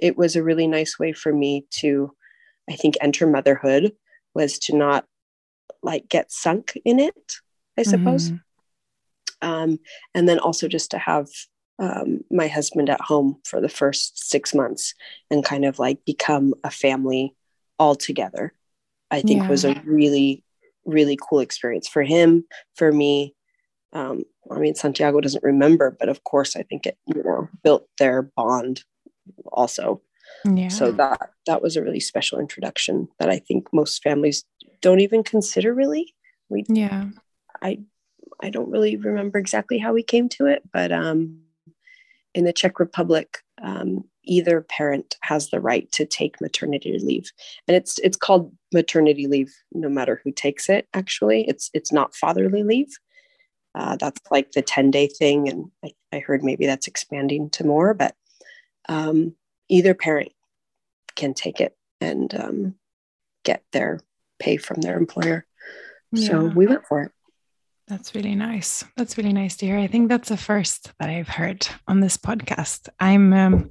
it 0.00 0.16
was 0.16 0.36
a 0.36 0.42
really 0.42 0.66
nice 0.66 0.98
way 0.98 1.12
for 1.12 1.32
me 1.32 1.66
to 1.80 2.14
I 2.68 2.74
think 2.74 2.96
enter 3.00 3.26
motherhood 3.26 3.92
was 4.34 4.58
to 4.60 4.76
not 4.76 5.04
like 5.82 6.08
get 6.08 6.30
sunk 6.32 6.78
in 6.84 7.00
it, 7.00 7.32
I 7.78 7.82
suppose. 7.82 8.30
Mm-hmm. 8.30 9.48
Um, 9.48 9.78
and 10.14 10.28
then 10.28 10.38
also 10.38 10.68
just 10.68 10.90
to 10.90 10.98
have 10.98 11.28
um, 11.78 12.20
my 12.30 12.46
husband 12.46 12.90
at 12.90 13.00
home 13.00 13.40
for 13.44 13.60
the 13.60 13.68
first 13.68 14.28
six 14.28 14.54
months 14.54 14.94
and 15.30 15.44
kind 15.44 15.64
of 15.64 15.78
like 15.78 16.04
become 16.04 16.54
a 16.62 16.70
family 16.70 17.34
all 17.78 17.94
together. 17.94 18.52
I 19.10 19.22
think 19.22 19.42
yeah. 19.42 19.48
was 19.48 19.64
a 19.64 19.80
really, 19.84 20.44
really 20.84 21.18
cool 21.20 21.40
experience 21.40 21.88
for 21.88 22.02
him, 22.02 22.44
for 22.76 22.92
me. 22.92 23.34
Um, 23.92 24.24
I 24.50 24.58
mean, 24.58 24.74
Santiago 24.74 25.20
doesn't 25.20 25.42
remember, 25.42 25.96
but 25.98 26.08
of 26.08 26.22
course, 26.22 26.54
I 26.54 26.62
think 26.62 26.86
it 26.86 26.96
you 27.06 27.22
know 27.22 27.48
built 27.64 27.88
their 27.98 28.22
bond 28.22 28.84
also. 29.50 30.02
Yeah. 30.44 30.68
So 30.68 30.92
that 30.92 31.30
that 31.46 31.62
was 31.62 31.76
a 31.76 31.82
really 31.82 32.00
special 32.00 32.38
introduction 32.38 33.08
that 33.18 33.28
I 33.28 33.38
think 33.38 33.68
most 33.72 34.02
families 34.02 34.44
don't 34.80 35.00
even 35.00 35.22
consider 35.22 35.74
really. 35.74 36.14
We 36.48 36.64
yeah. 36.68 37.08
I 37.62 37.80
I 38.42 38.50
don't 38.50 38.70
really 38.70 38.96
remember 38.96 39.38
exactly 39.38 39.78
how 39.78 39.92
we 39.92 40.02
came 40.02 40.28
to 40.30 40.46
it, 40.46 40.62
but 40.72 40.92
um, 40.92 41.40
in 42.34 42.44
the 42.44 42.52
Czech 42.52 42.78
Republic, 42.78 43.38
um, 43.62 44.04
either 44.24 44.60
parent 44.62 45.16
has 45.22 45.50
the 45.50 45.60
right 45.60 45.90
to 45.92 46.06
take 46.06 46.40
maternity 46.40 46.98
leave, 47.02 47.30
and 47.68 47.76
it's 47.76 47.98
it's 47.98 48.16
called 48.16 48.52
maternity 48.72 49.26
leave 49.26 49.52
no 49.72 49.88
matter 49.88 50.20
who 50.24 50.32
takes 50.32 50.68
it. 50.68 50.88
Actually, 50.94 51.46
it's 51.48 51.70
it's 51.74 51.92
not 51.92 52.14
fatherly 52.14 52.62
leave. 52.62 52.96
Uh, 53.74 53.96
that's 53.96 54.20
like 54.30 54.52
the 54.52 54.62
ten 54.62 54.90
day 54.90 55.06
thing, 55.06 55.48
and 55.48 55.70
I, 55.84 55.92
I, 56.12 56.18
heard 56.18 56.42
maybe 56.42 56.66
that's 56.66 56.88
expanding 56.88 57.50
to 57.50 57.64
more. 57.64 57.94
But 57.94 58.14
um, 58.88 59.36
either 59.70 59.94
parent 59.94 60.32
can 61.16 61.32
take 61.32 61.60
it 61.60 61.76
and 62.00 62.34
um, 62.34 62.74
get 63.44 63.62
their 63.72 64.00
pay 64.38 64.56
from 64.56 64.80
their 64.80 64.98
employer. 64.98 65.46
Yeah. 66.12 66.28
So 66.28 66.44
we 66.46 66.66
went 66.66 66.86
for 66.86 67.02
it. 67.04 67.12
That's 67.86 68.14
really 68.14 68.36
nice. 68.36 68.84
That's 68.96 69.16
really 69.16 69.32
nice 69.32 69.56
to 69.56 69.66
hear. 69.66 69.76
I 69.76 69.88
think 69.88 70.08
that's 70.08 70.28
the 70.28 70.36
first 70.36 70.92
that 71.00 71.10
I've 71.10 71.28
heard 71.28 71.66
on 71.88 71.98
this 71.98 72.16
podcast. 72.16 72.88
I'm 73.00 73.32
um, 73.32 73.70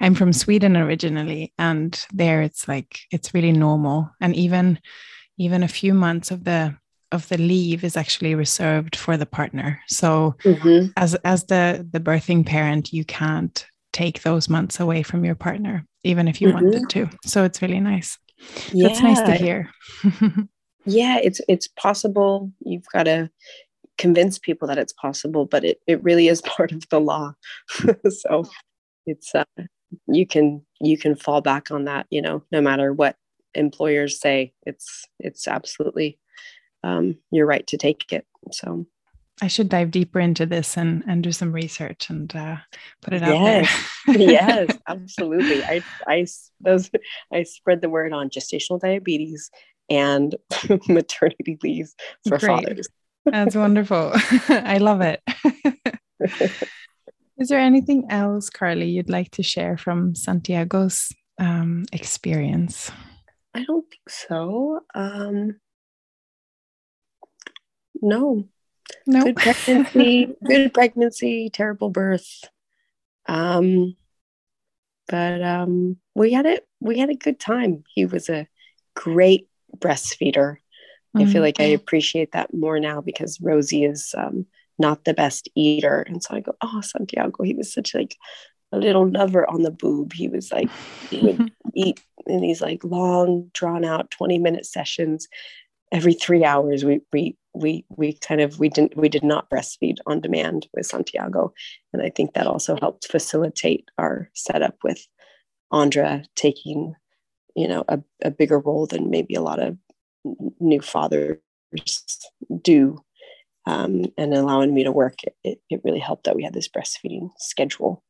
I'm 0.00 0.14
from 0.14 0.32
Sweden 0.32 0.74
originally, 0.74 1.52
and 1.58 1.98
there 2.12 2.40
it's 2.40 2.66
like 2.66 3.00
it's 3.10 3.34
really 3.34 3.52
normal, 3.52 4.10
and 4.22 4.34
even 4.34 4.78
even 5.36 5.62
a 5.62 5.68
few 5.68 5.92
months 5.92 6.30
of 6.30 6.44
the 6.44 6.76
of 7.12 7.28
the 7.28 7.36
leave 7.36 7.84
is 7.84 7.96
actually 7.96 8.34
reserved 8.34 8.96
for 8.96 9.18
the 9.18 9.26
partner. 9.26 9.80
So 9.86 10.36
mm-hmm. 10.44 10.90
as 10.96 11.14
as 11.16 11.44
the 11.44 11.86
the 11.92 12.00
birthing 12.00 12.46
parent, 12.46 12.94
you 12.94 13.04
can't 13.04 13.66
take 13.92 14.22
those 14.22 14.48
months 14.48 14.80
away 14.80 15.02
from 15.02 15.24
your 15.24 15.34
partner, 15.34 15.86
even 16.04 16.28
if 16.28 16.40
you 16.40 16.48
mm-hmm. 16.48 16.64
wanted 16.64 16.90
to. 16.90 17.10
So 17.24 17.44
it's 17.44 17.62
really 17.62 17.80
nice. 17.80 18.18
Yeah. 18.72 18.88
That's 18.88 19.00
nice 19.00 19.20
to 19.22 19.34
hear. 19.34 19.70
yeah 20.88 21.18
it's 21.22 21.40
it's 21.48 21.68
possible 21.68 22.50
you've 22.60 22.86
got 22.92 23.04
to 23.04 23.30
convince 23.98 24.38
people 24.38 24.66
that 24.68 24.78
it's 24.78 24.92
possible 24.94 25.44
but 25.44 25.64
it, 25.64 25.78
it 25.86 26.02
really 26.02 26.28
is 26.28 26.40
part 26.46 26.72
of 26.72 26.82
the 26.90 27.00
law 27.00 27.32
so 28.08 28.44
it's 29.06 29.34
uh, 29.34 29.44
you 30.06 30.26
can 30.26 30.64
you 30.80 30.96
can 30.96 31.14
fall 31.14 31.40
back 31.40 31.70
on 31.70 31.84
that 31.84 32.06
you 32.10 32.22
know 32.22 32.42
no 32.50 32.60
matter 32.60 32.92
what 32.92 33.16
employers 33.54 34.20
say 34.20 34.52
it's 34.64 35.04
it's 35.18 35.48
absolutely 35.48 36.18
um, 36.84 37.16
you're 37.30 37.46
right 37.46 37.66
to 37.66 37.76
take 37.76 38.12
it 38.12 38.26
so 38.52 38.86
I 39.40 39.46
should 39.46 39.68
dive 39.68 39.90
deeper 39.90 40.18
into 40.18 40.46
this 40.46 40.76
and, 40.76 41.04
and 41.06 41.22
do 41.22 41.30
some 41.30 41.52
research 41.52 42.10
and 42.10 42.34
uh, 42.34 42.56
put 43.02 43.14
it 43.14 43.22
out 43.22 43.34
yes. 43.34 43.90
there. 44.06 44.16
yes, 44.18 44.78
absolutely. 44.88 45.62
I, 45.62 45.82
I, 46.06 46.26
those, 46.60 46.90
I 47.32 47.44
spread 47.44 47.80
the 47.80 47.88
word 47.88 48.12
on 48.12 48.30
gestational 48.30 48.80
diabetes 48.80 49.50
and 49.88 50.34
maternity 50.88 51.58
leave 51.62 51.92
for 52.26 52.38
Great. 52.38 52.64
fathers. 52.64 52.88
That's 53.24 53.54
wonderful. 53.54 54.12
I 54.48 54.78
love 54.78 55.02
it. 55.02 55.22
Is 57.38 57.48
there 57.48 57.60
anything 57.60 58.06
else, 58.10 58.50
Carly, 58.50 58.88
you'd 58.88 59.10
like 59.10 59.30
to 59.32 59.44
share 59.44 59.76
from 59.76 60.14
Santiago's 60.16 61.12
um, 61.38 61.84
experience? 61.92 62.90
I 63.54 63.64
don't 63.64 63.88
think 63.88 64.08
so. 64.08 64.80
Um, 64.94 65.60
no. 68.02 68.48
No. 69.06 69.24
Good 69.24 69.36
pregnancy. 69.36 70.34
good 70.44 70.74
pregnancy. 70.74 71.50
Terrible 71.50 71.90
birth. 71.90 72.44
Um, 73.26 73.96
but 75.08 75.42
um, 75.42 75.96
we 76.14 76.32
had 76.32 76.46
it. 76.46 76.66
We 76.80 76.98
had 76.98 77.10
a 77.10 77.14
good 77.14 77.40
time. 77.40 77.84
He 77.94 78.06
was 78.06 78.28
a 78.28 78.46
great 78.94 79.48
breastfeeder. 79.76 80.56
Mm-hmm. 80.56 81.18
I 81.18 81.24
feel 81.24 81.34
mm-hmm. 81.34 81.40
like 81.42 81.60
I 81.60 81.64
appreciate 81.64 82.32
that 82.32 82.52
more 82.52 82.78
now 82.78 83.00
because 83.00 83.40
Rosie 83.40 83.84
is 83.84 84.14
um, 84.16 84.46
not 84.78 85.04
the 85.04 85.14
best 85.14 85.48
eater, 85.54 86.02
and 86.02 86.22
so 86.22 86.36
I 86.36 86.40
go, 86.40 86.52
"Oh, 86.60 86.80
Santiago, 86.82 87.42
he 87.42 87.54
was 87.54 87.72
such 87.72 87.94
like 87.94 88.16
a 88.72 88.78
little 88.78 89.08
lover 89.08 89.48
on 89.48 89.62
the 89.62 89.70
boob. 89.70 90.12
He 90.12 90.28
was 90.28 90.52
like 90.52 90.68
he 91.08 91.20
would 91.20 91.52
eat 91.74 92.00
in 92.26 92.42
these 92.42 92.60
like 92.60 92.84
long, 92.84 93.50
drawn 93.54 93.84
out 93.84 94.10
twenty 94.10 94.38
minute 94.38 94.66
sessions 94.66 95.28
every 95.90 96.14
three 96.14 96.44
hours. 96.44 96.84
We 96.84 97.00
we 97.12 97.36
we 97.58 97.84
we 97.88 98.14
kind 98.14 98.40
of 98.40 98.58
we 98.58 98.68
didn't 98.68 98.96
we 98.96 99.08
did 99.08 99.24
not 99.24 99.50
breastfeed 99.50 99.98
on 100.06 100.20
demand 100.20 100.68
with 100.74 100.86
Santiago, 100.86 101.52
and 101.92 102.02
I 102.02 102.10
think 102.10 102.34
that 102.34 102.46
also 102.46 102.76
helped 102.76 103.06
facilitate 103.06 103.90
our 103.98 104.30
setup 104.34 104.76
with 104.82 105.06
Andra 105.70 106.24
taking 106.36 106.94
you 107.54 107.68
know 107.68 107.84
a, 107.88 108.00
a 108.22 108.30
bigger 108.30 108.58
role 108.58 108.86
than 108.86 109.10
maybe 109.10 109.34
a 109.34 109.42
lot 109.42 109.60
of 109.60 109.76
new 110.60 110.80
fathers 110.80 111.38
do. 112.62 112.98
Um, 113.66 114.06
and 114.16 114.32
allowing 114.32 114.72
me 114.72 114.82
to 114.84 114.92
work 114.92 115.16
it, 115.44 115.60
it 115.68 115.82
really 115.84 115.98
helped 115.98 116.24
that 116.24 116.34
we 116.34 116.42
had 116.42 116.54
this 116.54 116.68
breastfeeding 116.68 117.28
schedule. 117.36 118.02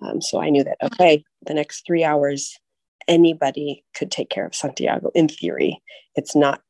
Um, 0.00 0.22
so 0.22 0.40
i 0.40 0.48
knew 0.48 0.64
that 0.64 0.78
okay 0.82 1.22
the 1.44 1.52
next 1.52 1.84
three 1.86 2.02
hours 2.02 2.58
anybody 3.08 3.84
could 3.94 4.10
take 4.10 4.30
care 4.30 4.46
of 4.46 4.54
santiago 4.54 5.10
in 5.14 5.28
theory. 5.28 5.82
It's 6.14 6.34
not 6.34 6.62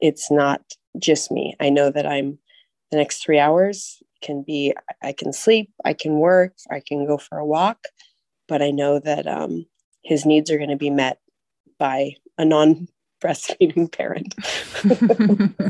it's 0.00 0.30
not 0.30 0.62
just 0.98 1.30
me 1.30 1.54
i 1.60 1.68
know 1.68 1.90
that 1.90 2.06
i'm 2.06 2.38
the 2.90 2.96
next 2.96 3.22
three 3.22 3.38
hours 3.38 4.02
can 4.22 4.42
be 4.42 4.74
i 5.02 5.12
can 5.12 5.32
sleep 5.32 5.70
i 5.84 5.92
can 5.92 6.18
work 6.18 6.54
i 6.70 6.80
can 6.86 7.06
go 7.06 7.16
for 7.16 7.38
a 7.38 7.46
walk 7.46 7.78
but 8.46 8.62
i 8.62 8.70
know 8.70 8.98
that 8.98 9.26
um, 9.26 9.66
his 10.02 10.24
needs 10.24 10.50
are 10.50 10.58
going 10.58 10.70
to 10.70 10.76
be 10.76 10.90
met 10.90 11.18
by 11.78 12.14
a 12.38 12.44
non 12.44 12.88
breastfeeding 13.20 13.90
parent. 13.96 14.34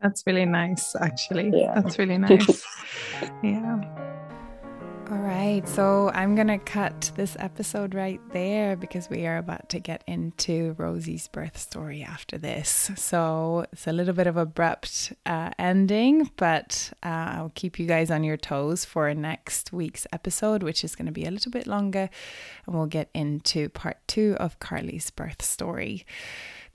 That's 0.00 0.24
really 0.26 0.46
nice, 0.46 0.96
actually. 1.00 1.50
Yeah. 1.54 1.80
That's 1.80 1.98
really 1.98 2.18
nice. 2.18 2.64
yeah. 3.42 4.04
All 5.10 5.16
right, 5.16 5.66
so 5.66 6.10
I'm 6.12 6.34
going 6.34 6.48
to 6.48 6.58
cut 6.58 7.12
this 7.16 7.34
episode 7.40 7.94
right 7.94 8.20
there 8.30 8.76
because 8.76 9.08
we 9.08 9.26
are 9.26 9.38
about 9.38 9.70
to 9.70 9.78
get 9.78 10.04
into 10.06 10.74
Rosie's 10.76 11.28
birth 11.28 11.56
story 11.56 12.02
after 12.02 12.36
this. 12.36 12.90
So 12.96 13.64
it's 13.72 13.86
a 13.86 13.92
little 13.92 14.12
bit 14.12 14.26
of 14.26 14.36
abrupt 14.36 15.14
uh, 15.24 15.52
ending, 15.58 16.30
but 16.36 16.92
uh, 17.02 17.08
I'll 17.36 17.52
keep 17.54 17.78
you 17.78 17.86
guys 17.86 18.10
on 18.10 18.22
your 18.22 18.36
toes 18.36 18.84
for 18.84 19.14
next 19.14 19.72
week's 19.72 20.06
episode, 20.12 20.62
which 20.62 20.84
is 20.84 20.94
going 20.94 21.06
to 21.06 21.12
be 21.12 21.24
a 21.24 21.30
little 21.30 21.52
bit 21.52 21.66
longer, 21.66 22.10
and 22.66 22.76
we'll 22.76 22.84
get 22.84 23.08
into 23.14 23.70
part 23.70 23.96
two 24.08 24.36
of 24.38 24.58
Carly's 24.58 25.08
birth 25.08 25.40
story. 25.40 26.04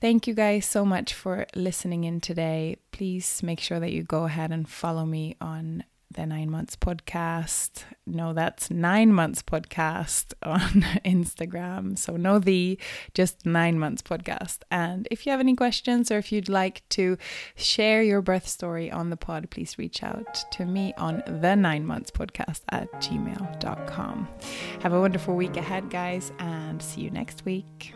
Thank 0.00 0.26
you 0.26 0.34
guys 0.34 0.66
so 0.66 0.84
much 0.84 1.14
for 1.14 1.46
listening 1.54 2.02
in 2.02 2.20
today. 2.20 2.78
Please 2.90 3.44
make 3.44 3.60
sure 3.60 3.78
that 3.78 3.92
you 3.92 4.02
go 4.02 4.24
ahead 4.24 4.50
and 4.50 4.68
follow 4.68 5.06
me 5.06 5.36
on 5.40 5.84
the 6.14 6.26
Nine 6.26 6.50
Months 6.50 6.76
Podcast. 6.76 7.84
No, 8.06 8.32
that's 8.32 8.70
Nine 8.70 9.12
Months 9.12 9.42
Podcast 9.42 10.32
on 10.42 10.82
Instagram. 11.04 11.98
So, 11.98 12.16
no, 12.16 12.38
the 12.38 12.78
just 13.14 13.44
Nine 13.46 13.78
Months 13.78 14.02
Podcast. 14.02 14.58
And 14.70 15.06
if 15.10 15.26
you 15.26 15.30
have 15.30 15.40
any 15.40 15.54
questions 15.54 16.10
or 16.10 16.18
if 16.18 16.32
you'd 16.32 16.48
like 16.48 16.82
to 16.90 17.18
share 17.56 18.02
your 18.02 18.22
birth 18.22 18.48
story 18.48 18.90
on 18.90 19.10
the 19.10 19.16
pod, 19.16 19.50
please 19.50 19.78
reach 19.78 20.02
out 20.02 20.44
to 20.52 20.64
me 20.64 20.94
on 20.96 21.22
the 21.26 21.54
Nine 21.54 21.86
Months 21.86 22.10
Podcast 22.10 22.62
at 22.70 22.90
gmail.com. 22.94 24.28
Have 24.80 24.92
a 24.92 25.00
wonderful 25.00 25.36
week 25.36 25.56
ahead, 25.56 25.90
guys, 25.90 26.32
and 26.38 26.80
see 26.80 27.02
you 27.02 27.10
next 27.10 27.44
week. 27.44 27.94